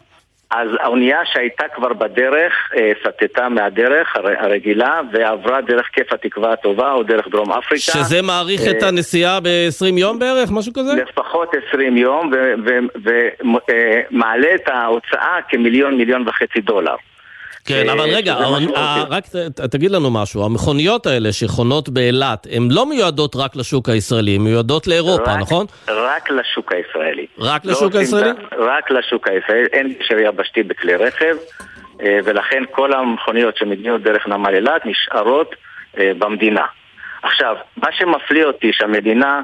[0.50, 7.02] אז האונייה שהייתה כבר בדרך, אה, סטתה מהדרך הרגילה ועברה דרך כיף התקווה הטובה או
[7.02, 7.82] דרך דרום אפריקה.
[7.82, 10.92] שזה מעריך את הנסיעה ב-20 יום בערך, משהו כזה?
[10.94, 12.30] לפחות 20 יום
[13.04, 16.94] ומעלה את ההוצאה כמיליון, מיליון וחצי דולר.
[17.66, 18.34] כן, אבל רגע,
[19.10, 19.24] רק
[19.70, 24.86] תגיד לנו משהו, המכוניות האלה שחונות באילת, הן לא מיועדות רק לשוק הישראלי, הן מיועדות
[24.86, 25.66] לאירופה, נכון?
[25.88, 27.26] רק לשוק הישראלי.
[27.38, 28.30] רק לשוק לא הישראלי?
[28.58, 31.36] רק לשוק הישראלי, אין קשר יבשתי בכלי רכב,
[32.02, 35.54] אה, ולכן כל המכוניות שמגיעות דרך נמל אילת נשארות
[35.98, 36.64] אה, במדינה.
[37.22, 39.40] עכשיו, מה שמפליא אותי שהמדינה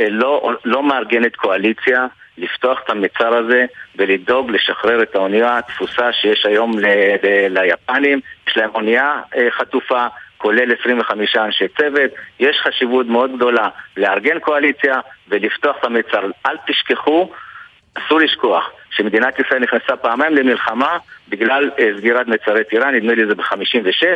[0.00, 2.06] אה, לא, לא מארגנת קואליציה
[2.38, 3.64] לפתוח את המצר הזה
[3.96, 6.86] ולדאוג לשחרר את האונייה התפוסה שיש היום ל-
[7.22, 8.20] ל- ליפנים.
[8.48, 10.06] יש להם אונייה אה, חטופה,
[10.38, 12.10] כולל 25 אנשי צוות.
[12.40, 16.20] יש חשיבות מאוד גדולה לארגן קואליציה ולפתוח את המצר.
[16.46, 17.30] אל תשכחו,
[17.94, 18.70] אסור לשכוח.
[18.90, 20.98] שמדינת ישראל נכנסה פעמיים למלחמה
[21.32, 24.06] בגלל אה, סגירת מצרי טיראן, נדמה לי זה ב-56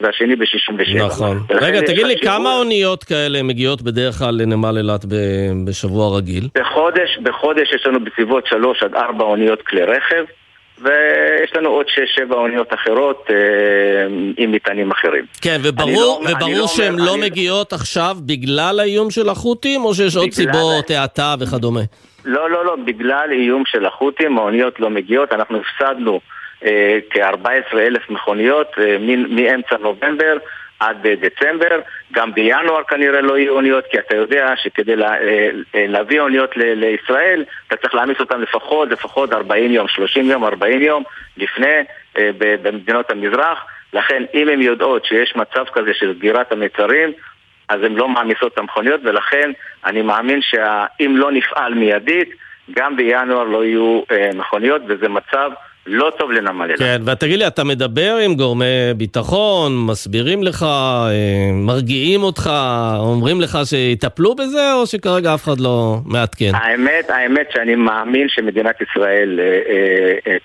[0.00, 1.04] והשני ב-67.
[1.06, 1.38] נכון.
[1.50, 5.04] רגע, תגיד לי, כמה אוניות כאלה מגיעות בדרך כלל לנמל אילת
[5.66, 6.48] בשבוע רגיל?
[6.54, 10.24] בחודש, בחודש יש לנו בסביבות 3 עד 4 אוניות כלי רכב.
[10.78, 11.86] ויש לנו עוד
[12.30, 13.36] 6-7 אוניות אחרות אה,
[14.36, 15.24] עם מטענים אחרים.
[15.42, 19.94] כן, וברור, לא, וברור לא שהן לא, לא מגיעות עכשיו בגלל האיום של החות'ים, או
[19.94, 21.80] שיש עוד סיבות, האטה וכדומה?
[22.24, 26.20] לא, לא, לא, בגלל איום של החות'ים האוניות לא מגיעות, אנחנו הפסדנו
[27.10, 28.96] כ-14 אלף מכוניות אה,
[29.28, 30.36] מאמצע נובמבר,
[30.80, 31.80] עד דצמבר,
[32.12, 35.14] גם בינואר כנראה לא יהיו אוניות, כי אתה יודע שכדי לה,
[35.74, 41.02] להביא אוניות לישראל, אתה צריך להעמיס אותן לפחות, לפחות 40 יום, 30 יום, 40 יום
[41.36, 41.84] לפני
[42.62, 43.64] במדינות המזרח.
[43.92, 47.12] לכן אם הן יודעות שיש מצב כזה של סגירת המיצרים,
[47.68, 49.50] אז הן לא מעמיסות את המכוניות, ולכן
[49.84, 52.30] אני מאמין שאם לא נפעל מיידית,
[52.70, 55.50] גם בינואר לא יהיו אה, מכוניות, וזה מצב
[55.86, 56.78] לא טוב לנמל אילת.
[56.78, 58.64] כן, ותגיד לי, אתה מדבר עם גורמי
[58.96, 62.50] ביטחון, מסבירים לך, אה, מרגיעים אותך,
[62.98, 66.50] אומרים לך שיטפלו בזה, או שכרגע אף אחד לא מעדכן?
[66.54, 70.36] האמת, האמת שאני מאמין שמדינת ישראל אה, אה, אה,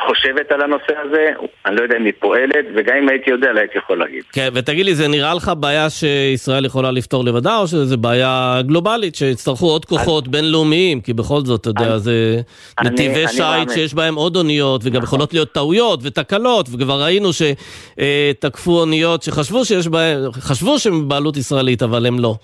[0.00, 1.30] חושבת על הנושא הזה,
[1.66, 4.22] אני לא יודע אם היא פועלת, וגם אם הייתי יודע, לא הייתי יכול להגיד.
[4.32, 9.14] כן, ותגיד לי, זה נראה לך בעיה שישראל יכולה לפתור לבדה, או שזו בעיה גלובלית,
[9.14, 10.32] שיצטרכו עוד כוחות אני...
[10.32, 11.00] בינלאומיים?
[11.00, 11.98] כי בכל זאת, אתה יודע.
[11.98, 12.40] זה
[12.80, 12.90] אני...
[12.90, 15.04] נתיבי שיט שיש בהם עוד אוניות, וגם נכון.
[15.04, 21.82] יכולות להיות טעויות ותקלות, וכבר ראינו שתקפו אוניות שחשבו שיש בהן, חשבו שהן בבעלות ישראלית,
[21.82, 22.34] אבל הן לא.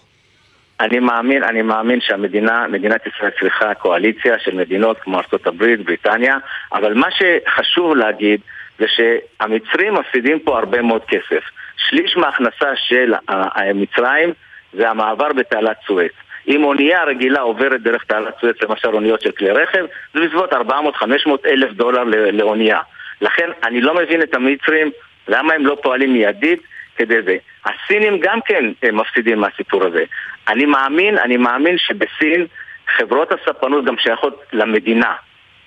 [0.83, 6.37] אני מאמין, אני מאמין שהמדינה, מדינת ישראל צריכה קואליציה של מדינות כמו ארה"ב, בריטניה,
[6.73, 8.41] אבל מה שחשוב להגיד
[8.79, 11.45] זה שהמצרים מפסידים פה הרבה מאוד כסף.
[11.77, 13.15] שליש מההכנסה של
[13.75, 14.33] מצרים
[14.73, 16.13] זה המעבר בתעלת סואץ.
[16.49, 20.57] אם אונייה רגילה עוברת דרך תעלת סואץ, למשל אוניות של כלי רכב, זה בסביבות 400-500
[21.47, 22.81] אלף דולר לאונייה.
[23.21, 24.91] לכן אני לא מבין את המצרים,
[25.29, 26.63] למה הם לא פועלים מיידית
[26.97, 27.37] כדי זה.
[27.65, 30.05] הסינים גם כן מפסידים מהסיפור הזה.
[30.49, 32.47] אני מאמין, אני מאמין שבסין
[32.97, 35.13] חברות הספנות גם שייכות למדינה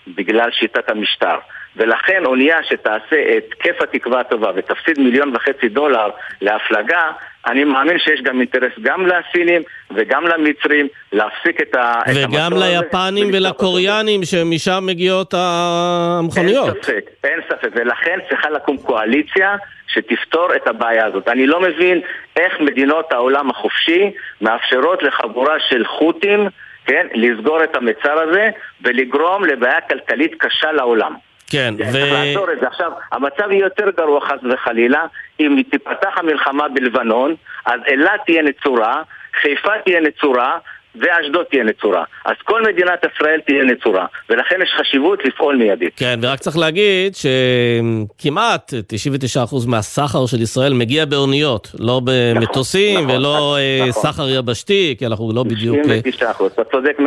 [0.07, 1.37] בגלל שיטת המשטר.
[1.75, 6.09] ולכן אונייה שתעשה את כיף התקווה הטובה ותפסיד מיליון וחצי דולר
[6.41, 7.11] להפלגה,
[7.47, 9.61] אני מאמין שיש גם אינטרס גם לסינים
[9.95, 12.01] וגם למצרים להפסיק את ה...
[12.15, 16.67] וגם ליפנים ולקוריאנים שמשם מגיעות המכוניות.
[16.67, 19.55] אין ספק, אין ספק, ולכן צריכה לקום קואליציה
[19.87, 21.27] שתפתור את הבעיה הזאת.
[21.27, 22.01] אני לא מבין
[22.35, 26.47] איך מדינות העולם החופשי מאפשרות לחבורה של חות'ים,
[26.85, 28.49] כן, לסגור את המצר הזה
[28.81, 31.13] ולגרום לבעיה כלכלית קשה לעולם.
[31.49, 31.91] כן, ו...
[31.91, 32.67] צריך לעצור את זה.
[32.67, 35.03] עכשיו, המצב יהיה יותר גרוע חס וחלילה,
[35.39, 39.01] אם תיפתח המלחמה בלבנון, אז אילת תהיה נצורה,
[39.41, 40.57] חיפה תהיה נצורה,
[40.99, 42.03] ואשדוד תהיה נצורה.
[42.25, 45.93] אז כל מדינת ישראל תהיה נצורה, ולכן יש חשיבות לפעול מיידית.
[45.97, 53.35] כן, ורק צריך להגיד שכמעט 99% מהסחר של ישראל מגיע באוניות, לא במטוסים נכון, ולא
[53.35, 54.01] נכון, אה, נכון.
[54.01, 55.77] סחר יבשתי, כי אנחנו לא בדיוק...
[55.77, 57.03] 99%, אה, אתה צודק 100%,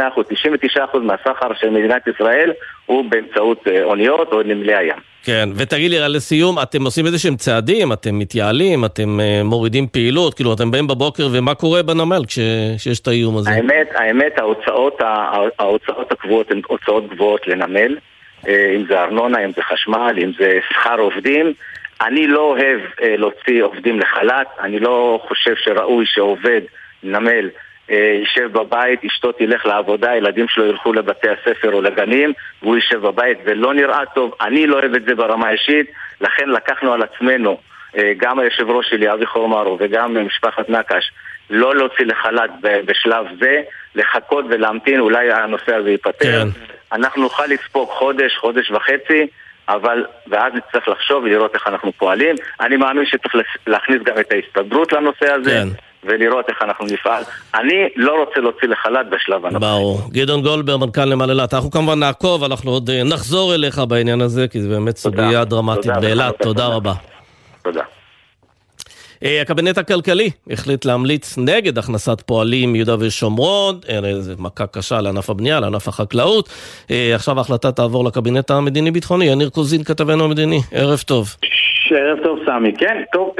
[0.95, 2.53] 99% מהסחר של מדינת ישראל
[2.87, 4.99] הוא באמצעות אה, אוניות או נמלי הים.
[5.25, 10.35] כן, ותגיד לי, לסיום, אתם עושים איזה שהם צעדים, אתם מתייעלים, אתם uh, מורידים פעילות,
[10.35, 13.51] כאילו אתם באים בבוקר ומה קורה בנמל כשיש את האיום הזה?
[13.51, 15.01] האמת, האמת, ההוצאות,
[15.59, 17.97] ההוצאות הקבועות הן הוצאות גבוהות לנמל,
[18.49, 21.53] אה, אם זה ארנונה, אם זה חשמל, אם זה שכר עובדים.
[22.01, 26.61] אני לא אוהב אה, להוציא עובדים לחל"ת, אני לא חושב שראוי שעובד
[27.03, 27.51] נמל אה,
[27.91, 33.39] יישב בבית, אשתו תלך לעבודה, הילדים שלו ילכו לבתי הספר או לגנים והוא יישב בבית
[33.45, 34.35] ולא נראה טוב.
[34.41, 37.59] אני לא אוהב את זה ברמה האישית, לכן לקחנו על עצמנו,
[37.97, 41.13] אה, גם היושב ראש שלי, אבי חורמרו, וגם משפחת נקש,
[41.51, 43.63] לא להוציא לחל"ת בשלב זה,
[43.95, 46.45] לחכות ולהמתין, אולי הנושא הזה ייפתר.
[46.45, 46.49] כן.
[46.93, 49.27] אנחנו נוכל לספוג חודש, חודש וחצי,
[49.69, 52.37] אבל, ואז נצטרך לחשוב ולראות איך אנחנו פועלים.
[52.61, 53.35] אני מאמין שצריך
[53.67, 55.51] להכניס גם את ההסתדרות לנושא הזה.
[55.51, 55.88] כן.
[56.05, 57.23] ולראות איך אנחנו נפעל.
[57.55, 59.71] אני לא רוצה להוציא לחל"ת בשלב הנוכחי.
[59.71, 60.01] ברור.
[60.11, 61.55] גדעון גולדברג, מנכ"ל נמל אילת.
[61.55, 65.93] אנחנו כמובן נעקוב, אנחנו עוד אה, נחזור אליך בעניין הזה, כי זו באמת סוגיה דרמטית
[66.01, 66.43] באילת.
[66.43, 66.93] תודה רבה.
[67.63, 67.83] תודה.
[69.25, 75.31] אה, הקבינט הכלכלי החליט להמליץ נגד הכנסת פועלים מיהודה ושומרון, אה, זו מכה קשה לענף
[75.31, 76.49] הבנייה, לענף החקלאות.
[77.15, 79.25] עכשיו ההחלטה תעבור לקבינט המדיני-ביטחוני.
[79.25, 81.35] יניר קוזין, כתבנו המדיני, ערב טוב.
[81.97, 83.35] ערב טוב סמי, כן, טוב,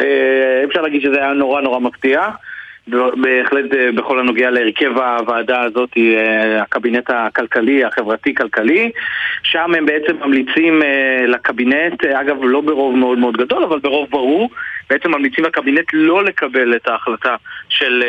[0.65, 2.29] אפשר להגיד שזה היה נורא נורא מפתיע.
[2.91, 8.91] בהחלט אה, בכל הנוגע להרכב הוועדה הזאת, אה, הקבינט הכלכלי, החברתי-כלכלי.
[9.43, 14.51] שם הם בעצם ממליצים אה, לקבינט, אגב לא ברוב מאוד מאוד גדול, אבל ברוב ברור,
[14.91, 17.37] בעצם ממליצים לקבינט לא לקבל את ההחלטה
[17.69, 18.03] של...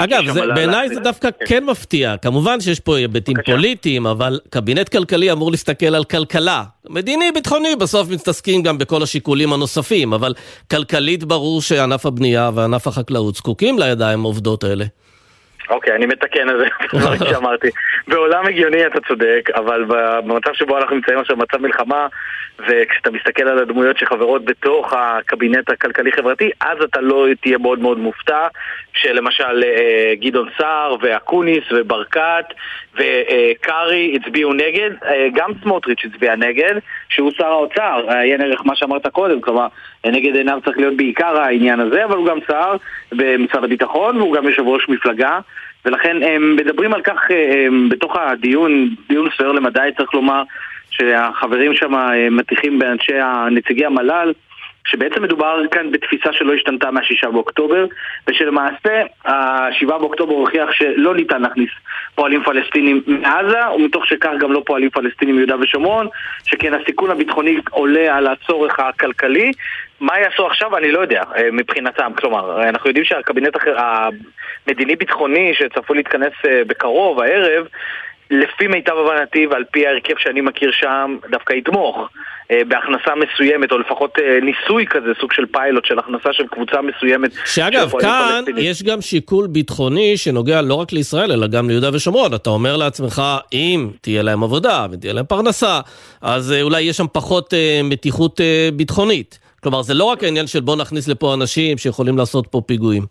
[0.00, 1.44] אגב, בעיניי זה דווקא כן.
[1.46, 2.16] כן מפתיע.
[2.22, 6.64] כמובן שיש פה היבטים פוליטיים, אבל קבינט כלכלי אמור להסתכל על כלכלה.
[6.88, 10.34] מדיני, ביטחוני, בסוף מתעסקים גם בכל השיקולים הנוספים, אבל
[10.70, 14.84] כלכלית ברור שענף הבנייה וענף החקלאות זקוקים לידיים העובדות האלה.
[15.70, 16.66] אוקיי, אני מתקן על זה,
[17.00, 17.68] דברים שאמרתי.
[18.08, 22.06] בעולם הגיוני אתה צודק, אבל במצב שבו אנחנו נמצאים עכשיו במצב מלחמה,
[22.58, 28.46] וכשאתה מסתכל על הדמויות שחברות בתוך הקבינט הכלכלי-חברתי, אז אתה לא תהיה מאוד מאוד מופתע,
[28.94, 32.44] שלמשל אה, גדעון סער ואקוניס וברקת
[32.94, 36.74] וקרעי הצביעו נגד, אה, גם סמוטריץ' הצביע נגד,
[37.08, 39.66] שהוא שר האוצר, עיין ערך מה שאמרת קודם, כלומר,
[40.06, 42.76] נגד עיניו צריך להיות בעיקר העניין הזה, אבל הוא גם שר
[43.12, 45.38] במשרד הביטחון והוא גם יושב ראש מפלגה.
[45.84, 50.42] ולכן הם מדברים על כך אה, הם, בתוך הדיון, דיון סוער למדי צריך לומר
[50.90, 53.12] שהחברים שם אה, מטיחים באנשי
[53.50, 54.32] נציגי המל"ל
[54.84, 57.86] שבעצם מדובר כאן בתפיסה שלא השתנתה מהשישה באוקטובר
[58.26, 61.70] ושלמעשה השבעה באוקטובר הוכיח שלא ניתן להכניס
[62.14, 66.08] פועלים פלסטינים מעזה ומתוך שכך גם לא פועלים פלסטינים מיהודה ושומרון
[66.44, 69.52] שכן הסיכון הביטחוני עולה על הצורך הכלכלי.
[70.00, 73.56] מה יעשו עכשיו אני לא יודע אה, מבחינתם, כלומר אנחנו יודעים שהקבינט
[74.66, 77.66] המדיני-ביטחוני שצפוי להתכנס אה, בקרוב, הערב
[78.30, 81.96] לפי מיטב הבנתי ועל פי ההרכב שאני מכיר שם, דווקא יתמוך.
[81.98, 82.04] אה,
[82.68, 87.30] בהכנסה מסוימת, או לפחות אה, ניסוי כזה, סוג של פיילוט של הכנסה של קבוצה מסוימת.
[87.44, 92.34] שאגב, כאן יש גם שיקול ביטחוני שנוגע לא רק לישראל, אלא גם ליהודה ושומרון.
[92.34, 95.80] אתה אומר לעצמך, אם תהיה להם עבודה ותהיה להם פרנסה,
[96.22, 98.40] אז אה, אולי יש שם פחות מתיחות
[98.76, 99.38] ביטחונית.
[99.62, 103.06] כלומר, זה לא רק העניין של בוא נכניס לפה אנשים שיכולים לעשות פה פיגועים.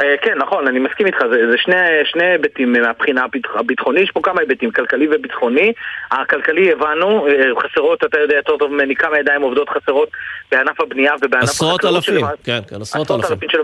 [0.00, 4.20] אה, כן, נכון, אני מסכים איתך, זה, זה שני, שני היבטים מהבחינה הביטחונית, יש פה
[4.22, 5.72] כמה היבטים, כלכלי וביטחוני.
[6.10, 7.32] הכלכלי הבנו, אה,
[7.62, 10.08] חסרות, אתה יודע יותר טוב ממני, כמה ידיים עובדות חסרות
[10.52, 13.32] בענף הבנייה ובענף עשרות אלפים, שלמה, כן, כן, עשרות אלפים.
[13.32, 13.58] אלפים של,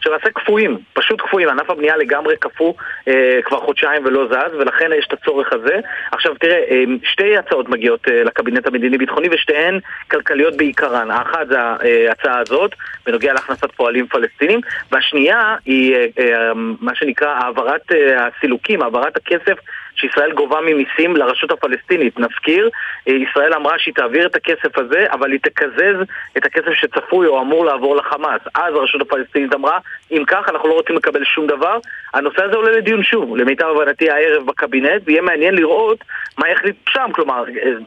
[0.00, 2.72] שלמעשה קפואים, פשוט קפואים, ענף הבנייה לגמרי קפוא
[3.08, 5.80] אה, כבר חודשיים ולא זז, ולכן יש את הצורך הזה.
[6.12, 9.78] עכשיו תראה, אה, שתי הצעות מגיעות אה, לקבינט המדיני-ביטחוני ושתיהן
[10.10, 11.10] כלכליות בעיקרן.
[11.10, 12.74] האחת זה ההצעה הזאת,
[13.06, 14.60] בנוגע להכנסת פועלים פלסטינים,
[14.92, 19.58] והשנייה היא אה, אה, מה שנקרא העברת אה, הסילוקים, העברת הכסף
[20.00, 22.18] שישראל גובה ממיסים לרשות הפלסטינית.
[22.18, 22.70] נזכיר,
[23.06, 25.96] ישראל אמרה שהיא תעביר את הכסף הזה, אבל היא תקזז
[26.36, 28.40] את הכסף שצפוי או אמור לעבור לחמאס.
[28.54, 29.78] אז הרשות הפלסטינית אמרה,
[30.10, 31.78] אם כך, אנחנו לא רוצים לקבל שום דבר.
[32.14, 35.98] הנושא הזה עולה לדיון שוב, למיטב הבנתי הערב בקבינט, ויהיה מעניין לראות
[36.40, 37.10] מה יחליט שם.
[37.12, 37.44] כלומר,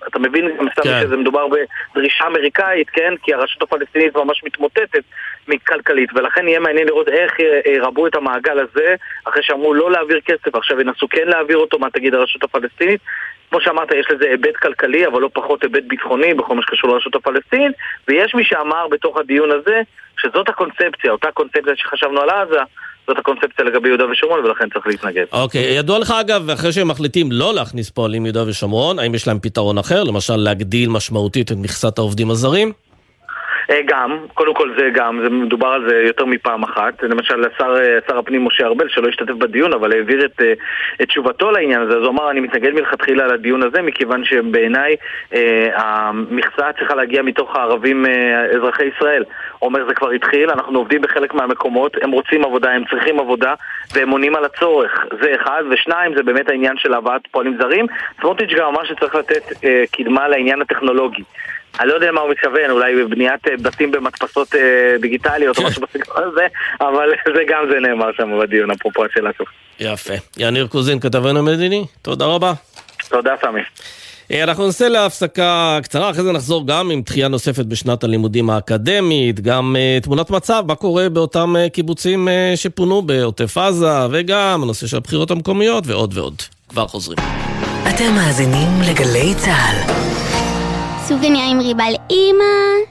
[0.08, 1.02] אתה מבין גם סתם כן.
[1.02, 1.46] שזה מדובר
[1.94, 3.14] בדרישה אמריקאית, כן?
[3.24, 5.04] כי הרשות הפלסטינית ממש מתמוטטת
[5.48, 7.32] מכלכלית, ולכן יהיה מעניין לראות איך
[7.66, 11.90] ירבו את המעגל הזה, אחרי שאמרו לא להעביר כסף, עכשיו ינסו כן להעביר אותו, מה
[11.90, 13.02] תגיד הרשות הפלסטינית.
[13.50, 17.16] כמו שאמרת, יש לזה היבט כלכלי, אבל לא פחות היבט ביטחוני בכל מה שקשור לרשות
[17.16, 17.72] הפלסטינית,
[18.08, 19.82] ויש מי שאמר בתוך הדיון הזה
[20.18, 22.60] שזאת הקונספציה, אותה קונספציה שחשבנו על עזה,
[23.08, 25.26] זאת הקונספציה לגבי יהודה ושומרון, ולכן צריך להתנגד.
[25.32, 29.28] אוקיי, okay, ידוע לך אגב, אחרי שהם מחליטים לא להכניס פועלים מיהודה ושומרון, האם יש
[29.28, 32.72] להם פתרון אחר, למשל להגדיל משמעותית את מכסת העובדים הזרים?
[33.74, 37.04] אה, גם, קודם כל זה גם, זה מדובר על זה יותר מפעם אחת.
[37.04, 40.54] למשל, שר, אה, שר הפנים משה ארבל, שלא השתתף בדיון, אבל העביר את, אה,
[41.02, 44.96] את תשובתו לעניין הזה, אז הוא אמר, אני מתנגד מלכתחילה לדיון הזה, מכיוון שבעיניי
[45.34, 49.24] אה, המכסה צריכה להגיע מתוך הערבים אה, אזרחי ישראל.
[49.62, 53.54] אומר, זה כבר התחיל, אנחנו עובדים בחלק מהמקומות, הם רוצים עבודה, הם צריכים עבודה,
[53.94, 55.06] והם עונים על הצורך.
[55.22, 57.86] זה אחד, ושניים, זה באמת העניין של הבאת פועלים זרים.
[58.22, 61.24] סמוטריץ' גם אמר שצריך לתת אה, קדמה לעניין הטכנולוגי.
[61.80, 65.82] אני לא יודע למה הוא מתכוון, אולי בבניית אה, בתים במדפסות אה, דיגיטליות או משהו
[65.82, 66.48] בסגנון הזה,
[66.82, 69.50] אבל זה גם זה נאמר שם בדיון, אפרופו השאלה שלך.
[69.80, 70.14] יפה.
[70.38, 72.54] יניר קוזין, כתבנו המדיני, תודה רבה.
[73.10, 73.62] תודה, סמי.
[74.32, 79.40] אה, אנחנו נעשה להפסקה קצרה, אחרי זה נחזור גם עם דחייה נוספת בשנת הלימודים האקדמית,
[79.40, 84.88] גם uh, תמונת מצב, מה קורה באותם uh, קיבוצים uh, שפונו בעוטף עזה, וגם הנושא
[84.88, 86.42] של הבחירות המקומיות ועוד ועוד.
[86.70, 87.18] כבר חוזרים.
[87.90, 90.33] אתם מאזינים לגלי צה"ל.
[91.08, 92.44] סופגניה עם ריבה לאימא,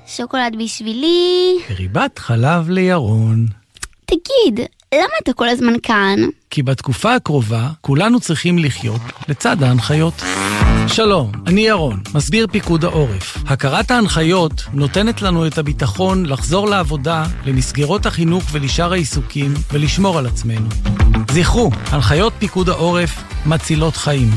[0.07, 1.59] שוקולד בשבילי.
[1.71, 3.47] וריבת חלב לירון.
[4.05, 4.61] תגיד,
[4.95, 6.19] למה אתה כל הזמן כאן?
[6.51, 10.15] כי בתקופה הקרובה כולנו צריכים לחיות לצד ההנחיות.
[10.87, 13.37] שלום, אני ירון, מסביר פיקוד העורף.
[13.47, 20.69] הכרת ההנחיות נותנת לנו את הביטחון לחזור לעבודה, למסגרות החינוך ולשאר העיסוקים ולשמור על עצמנו.
[21.31, 24.31] זכרו, הנחיות פיקוד העורף מצילות חיים.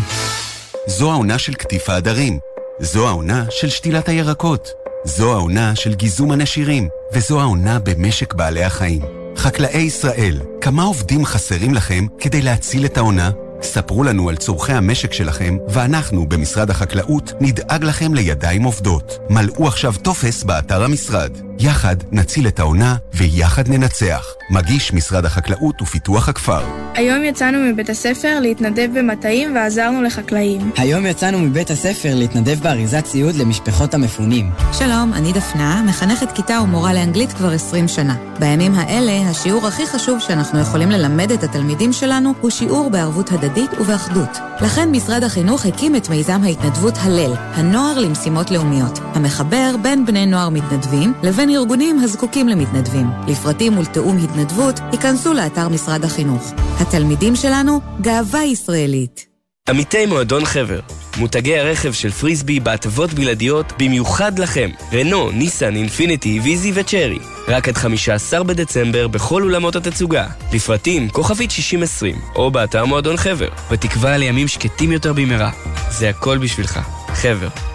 [0.87, 2.54] זו העונה של קטיף העדרים.
[2.79, 4.69] זו העונה של שתילת הירקות.
[5.05, 6.89] זו העונה של גיזום הנשירים.
[7.13, 9.01] וזו העונה במשק בעלי החיים.
[9.37, 13.31] חקלאי ישראל, כמה עובדים חסרים לכם כדי להציל את העונה?
[13.61, 19.17] ספרו לנו על צורכי המשק שלכם, ואנחנו, במשרד החקלאות, נדאג לכם לידיים עובדות.
[19.29, 21.31] מלאו עכשיו טופס באתר המשרד.
[21.59, 24.25] יחד נציל את העונה, ויחד ננצח.
[24.49, 26.63] מגיש משרד החקלאות ופיתוח הכפר.
[26.93, 30.71] היום יצאנו מבית הספר להתנדב במטעים ועזרנו לחקלאים.
[30.77, 34.51] היום יצאנו מבית הספר להתנדב באריזת ציוד למשפחות המפונים.
[34.73, 38.15] שלום, אני דפנה, מחנכת כיתה ומורה לאנגלית כבר 20 שנה.
[38.39, 43.71] בימים האלה, השיעור הכי חשוב שאנחנו יכולים ללמד את התלמידים שלנו הוא שיעור בערבות הדדית
[43.79, 44.37] ובאחדות.
[44.61, 50.49] לכן משרד החינוך הקים את מיזם ההתנדבות הלל, הנוער למשימות לאומיות, המחבר בין בני נוער
[50.49, 53.07] מתנדבים לבין ארגונים הזקוקים למתנדבים.
[53.27, 56.53] לפרטים ולתיאום התנדבות, ייכנסו לאתר משרד החינוך.
[56.79, 59.35] התלמידים שלנו, גאווה ישראלית.
[59.69, 60.79] עמיתי מועדון חבר,
[61.17, 64.69] מותגי הרכב של פריסבי בהטבות בלעדיות במיוחד לכם.
[64.93, 67.19] רנו, ניסן, אינפיניטי, ויזי וצ'רי.
[67.47, 70.27] רק עד 15 בדצמבר בכל אולמות התצוגה.
[70.53, 73.49] לפרטים כוכבית 6020, או באתר מועדון חבר.
[73.71, 75.51] בתקווה לימים שקטים יותר במהרה.
[75.89, 76.79] זה הכל בשבילך.
[77.07, 77.74] חבר.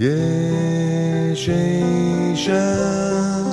[0.00, 2.94] יש אישה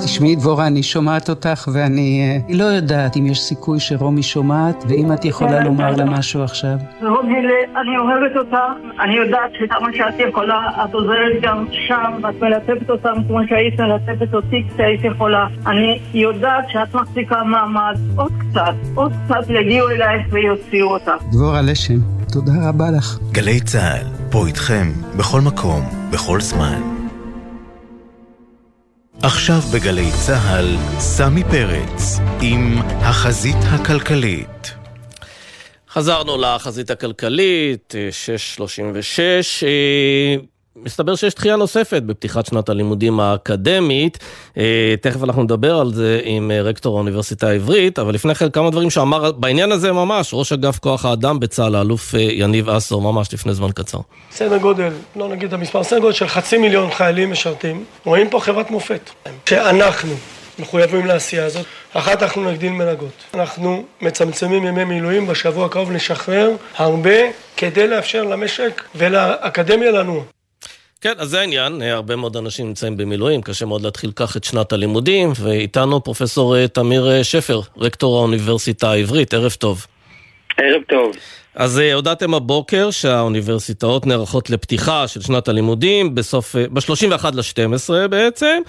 [0.04, 5.12] תשמעי דבורה, אני שומעת אותך ואני אה, לא יודעת אם יש סיכוי שרומי שומעת ואם
[5.12, 5.98] את יכולה כן, לומר כן.
[5.98, 6.76] לה משהו עכשיו.
[7.02, 7.34] רומי,
[7.80, 8.56] אני אוהבת אותך,
[9.00, 14.34] אני יודעת שכמה שאת יכולה, את עוזרת גם שם, את מלטפת אותם כמו שהיית מלטפת
[14.34, 15.46] אותי כשהיית יכולה.
[15.66, 21.24] אני יודעת שאת מחזיקה מעמד, עוד קצת, עוד קצת יגיעו אלייך ויוציאו אותך.
[21.32, 21.98] דבורה לשם,
[22.32, 23.18] תודה רבה לך.
[23.32, 26.82] גלי צה"ל, פה איתכם, בכל מקום, בכל זמן.
[29.22, 34.74] עכשיו בגלי צה"ל, סמי פרץ, עם החזית הכלכלית.
[35.90, 39.64] חזרנו לחזית הכלכלית, אה, 6.36.
[40.76, 44.18] מסתבר שיש דחייה נוספת בפתיחת שנת הלימודים האקדמית.
[44.56, 48.70] אה, תכף אנחנו נדבר על זה עם אה, רקטור האוניברסיטה העברית, אבל לפני כן כמה
[48.70, 53.34] דברים שאמר בעניין הזה ממש, ראש אגף כוח האדם בצה"ל, האלוף אה, יניב אסור, ממש
[53.34, 53.98] לפני זמן קצר.
[54.30, 57.84] סדר גודל, לא נגיד את המספר, סדר גודל של חצי מיליון חיילים משרתים.
[58.04, 59.10] רואים פה חברת מופת,
[59.48, 60.14] שאנחנו
[60.58, 61.66] מחויבים לעשייה הזאת.
[61.92, 63.24] אחת, אנחנו נגדיל מלגות.
[63.34, 67.16] אנחנו מצמצמים ימי מילואים, בשבוע הקרוב נשחרר הרבה
[67.56, 70.22] כדי לאפשר למשק ולאקדמיה לנוע.
[71.02, 74.44] כן, אז זה העניין, אה, הרבה מאוד אנשים נמצאים במילואים, קשה מאוד להתחיל כך את
[74.44, 79.86] שנת הלימודים, ואיתנו פרופסור אה, תמיר אה, שפר, רקטור האוניברסיטה העברית, ערב טוב.
[80.58, 81.16] ערב טוב.
[81.54, 88.62] אז הודעתם הבוקר שהאוניברסיטאות נערכות לפתיחה של שנת הלימודים בסוף, אה, ב-31 ל-12 בעצם,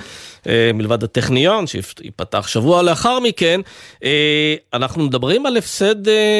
[0.73, 3.61] מלבד הטכניון שיפתח שבוע לאחר מכן.
[4.73, 5.95] אנחנו מדברים על הפסד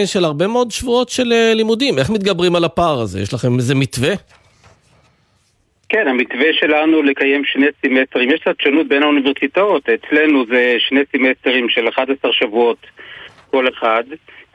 [0.05, 3.21] של הרבה מאוד שבועות של לימודים, איך מתגברים על הפער הזה?
[3.21, 4.13] יש לכם איזה מתווה?
[5.93, 11.69] כן, המתווה שלנו לקיים שני סימסטרים, יש קצת שונות בין האוניברסיטאות, אצלנו זה שני סימסטרים
[11.69, 12.77] של 11 שבועות
[13.51, 14.03] כל אחד,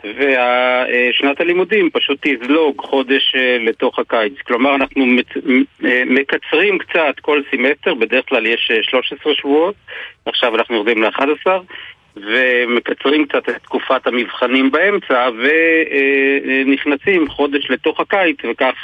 [0.04, 4.32] ושנת הלימודים פשוט תזלוג חודש אה, לתוך הקיץ.
[4.46, 5.04] כלומר, אנחנו.
[5.84, 9.74] אה, מקצרים קצת כל סמסטר, בדרך כלל יש אה, 13 שבועות,
[10.26, 11.46] עכשיו אנחנו יורדים ל-11,
[12.16, 18.74] ומקצרים קצת את תקופת המבחנים באמצע, ונכנסים חודש לתוך הקיץ, וכך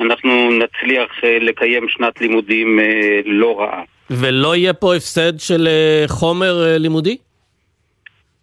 [0.00, 3.82] אנחנו נצליח אה, לקיים שנת לימודים אה, לא רעה.
[4.10, 7.16] ולא יהיה פה הפסד של אה, חומר לימודי?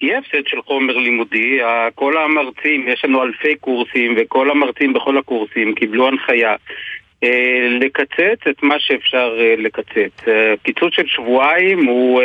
[0.02, 1.60] יהיה הפסד של חומר לימודי,
[1.96, 6.56] כל המרצים, יש לנו אלפי קורסים, וכל המרצים בכל הקורסים קיבלו הנחיה
[7.80, 10.26] לקצץ את מה שאפשר לקצץ.
[10.64, 12.22] קיצוץ של שבועיים הוא,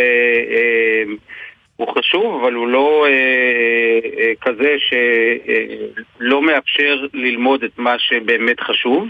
[1.80, 3.12] הוא חשוב, אבל הוא לא אה,
[4.18, 9.08] אה, כזה שלא מאפשר ללמוד את מה שבאמת חשוב.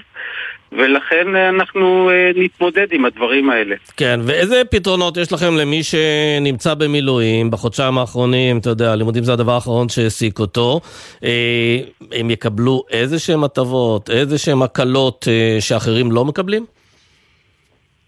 [0.72, 3.76] ולכן אה, אנחנו אה, נתמודד עם הדברים האלה.
[3.96, 9.52] כן, ואיזה פתרונות יש לכם למי שנמצא במילואים בחודשיים האחרונים, אתה יודע, לימודים זה הדבר
[9.52, 10.80] האחרון שהעסיק אותו,
[11.24, 11.78] אה,
[12.12, 16.66] הם יקבלו איזה שהם הטבות, איזה שהם הקלות אה, שאחרים לא מקבלים?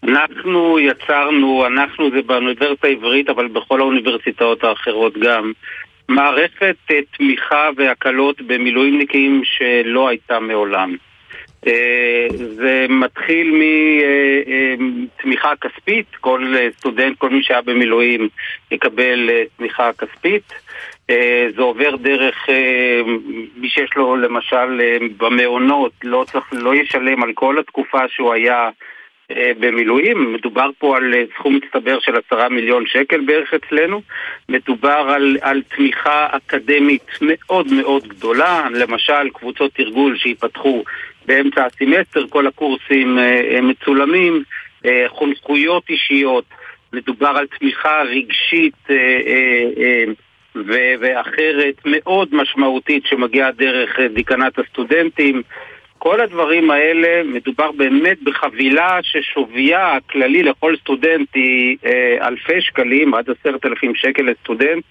[0.03, 5.51] אנחנו יצרנו, אנחנו זה באוניברסיטה העברית, אבל בכל האוניברסיטאות האחרות גם,
[6.09, 10.95] מערכת אה, תמיכה והקלות במילואימניקים שלא הייתה מעולם.
[11.67, 13.61] אה, זה מתחיל
[14.79, 18.29] מתמיכה כספית, כל אה, סטודנט, כל מי שהיה במילואים
[18.71, 20.53] יקבל אה, תמיכה כספית.
[21.09, 23.01] אה, זה עובר דרך אה,
[23.57, 28.65] מי שיש לו למשל אה, במעונות, לא, צריך, לא ישלם על כל התקופה שהוא היה
[28.65, 28.69] אה,
[29.59, 34.01] במילואים, מדובר פה על אה, סכום מצטבר של עשרה מיליון שקל בערך אצלנו,
[34.49, 40.83] מדובר על, על תמיכה אקדמית מאוד מאוד גדולה, למשל קבוצות תרגול שיפתחו
[41.25, 44.43] באמצע הסמסטר, כל הקורסים אה, מצולמים,
[45.07, 46.45] חונכויות אישיות,
[46.93, 48.87] מדובר על תמיכה רגשית
[50.99, 55.41] ואחרת מאוד משמעותית שמגיעה דרך דיקנת הסטודנטים.
[56.03, 63.25] כל הדברים האלה, מדובר באמת בחבילה ששוויה הכללי לכל סטודנט היא אה, אלפי שקלים, עד
[63.29, 64.83] עשרת אלפים שקל לסטודנט.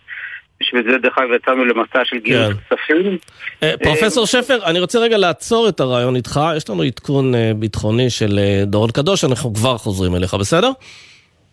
[0.60, 2.76] בשביל זה דרך אגב יצאנו למסע של גיוס כן.
[2.76, 3.18] כספים.
[3.62, 8.10] אה, פרופסור שפר, אני רוצה רגע לעצור את הרעיון איתך, יש לנו עדכון אה, ביטחוני
[8.10, 10.70] של דורון קדוש, אנחנו כבר חוזרים אליך, בסדר?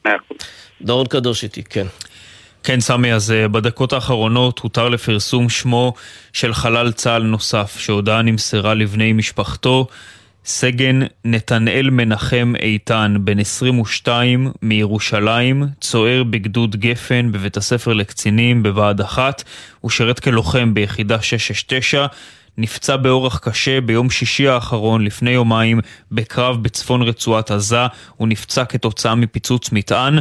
[0.05, 0.37] מאה אחוז.
[0.81, 1.85] דורון קדוש איתי, כן.
[2.63, 5.93] כן, סמי, אז אה, בדקות האחרונות הותר לפרסום שמו
[6.33, 9.87] של חלל צה"ל נוסף, שהודעה נמסרה לבני משפחתו.
[10.45, 19.43] סגן נתנאל מנחם איתן, בן 22 מירושלים, צוער בגדוד גפן בבית הספר לקצינים בבה"ד 1,
[19.81, 22.05] הוא שירת כלוחם ביחידה 669,
[22.57, 25.79] נפצע באורח קשה ביום שישי האחרון, לפני יומיים,
[26.11, 27.85] בקרב בצפון רצועת עזה.
[28.17, 30.19] הוא נפצע כתוצאה מפיצוץ מטען.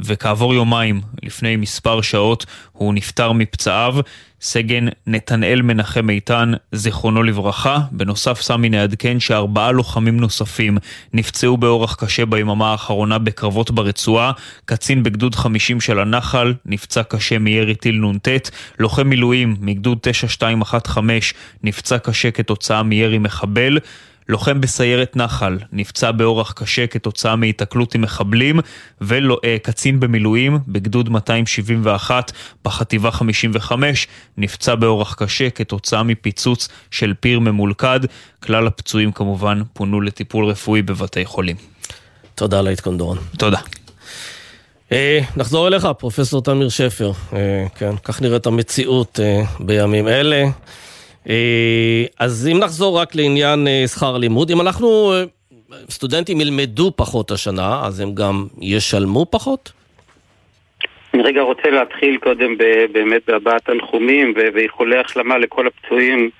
[0.00, 3.94] וכעבור יומיים, לפני מספר שעות, הוא נפטר מפצעיו.
[4.40, 7.78] סגן נתנאל מנחם איתן, זיכרונו לברכה.
[7.92, 10.78] בנוסף, סמי נעדכן שארבעה לוחמים נוספים
[11.12, 14.32] נפצעו באורח קשה ביממה האחרונה בקרבות ברצועה.
[14.64, 18.28] קצין בגדוד 50 של הנחל נפצע קשה מירי טיל נ"ט.
[18.78, 23.78] לוחם מילואים מגדוד 9215 נפצע קשה כתוצאה מירי מחבל.
[24.28, 28.60] לוחם בסיירת נחל נפצע באורח קשה כתוצאה מהיתקלות עם מחבלים,
[29.00, 32.32] וקצין במילואים בגדוד 271
[32.64, 34.06] בחטיבה 55
[34.36, 38.00] נפצע באורח קשה כתוצאה מפיצוץ של פיר ממולכד.
[38.42, 41.56] כלל הפצועים כמובן פונו לטיפול רפואי בבתי חולים.
[42.34, 43.18] תודה על העדכון דורון.
[43.38, 43.58] תודה.
[44.92, 47.12] אה, נחזור אליך, פרופסור תמיר שפר.
[47.32, 50.44] אה, כן, כך נראית המציאות אה, בימים אלה.
[51.28, 55.24] אה, אז אם נחזור רק לעניין אה, שכר לימוד, אם אנחנו, אה,
[55.90, 59.72] סטודנטים ילמדו פחות השנה, אז הם גם ישלמו פחות?
[61.14, 62.56] אני רגע רוצה להתחיל קודם
[62.92, 66.30] באמת בהבעת תנחומים ואיחולי החלמה לכל הפצועים.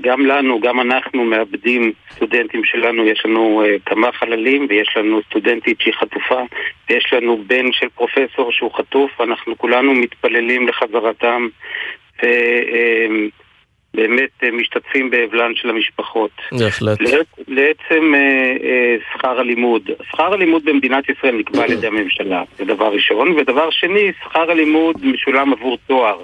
[0.00, 5.94] גם לנו, גם אנחנו מאבדים סטודנטים שלנו, יש לנו כמה חללים ויש לנו סטודנטית שהיא
[5.94, 6.42] חטופה
[6.90, 11.48] ויש לנו בן של פרופסור שהוא חטוף, אנחנו כולנו מתפללים לחזרתם.
[13.96, 16.30] באמת אה, משתתפים באבלן של המשפחות.
[16.52, 16.98] בהחלט.
[17.48, 19.90] לעצם אה, אה, שכר הלימוד.
[20.10, 23.28] שכר הלימוד במדינת ישראל נקבע על ידי הממשלה, זה דבר ראשון.
[23.28, 26.18] ודבר שני, שכר הלימוד משולם עבור תואר,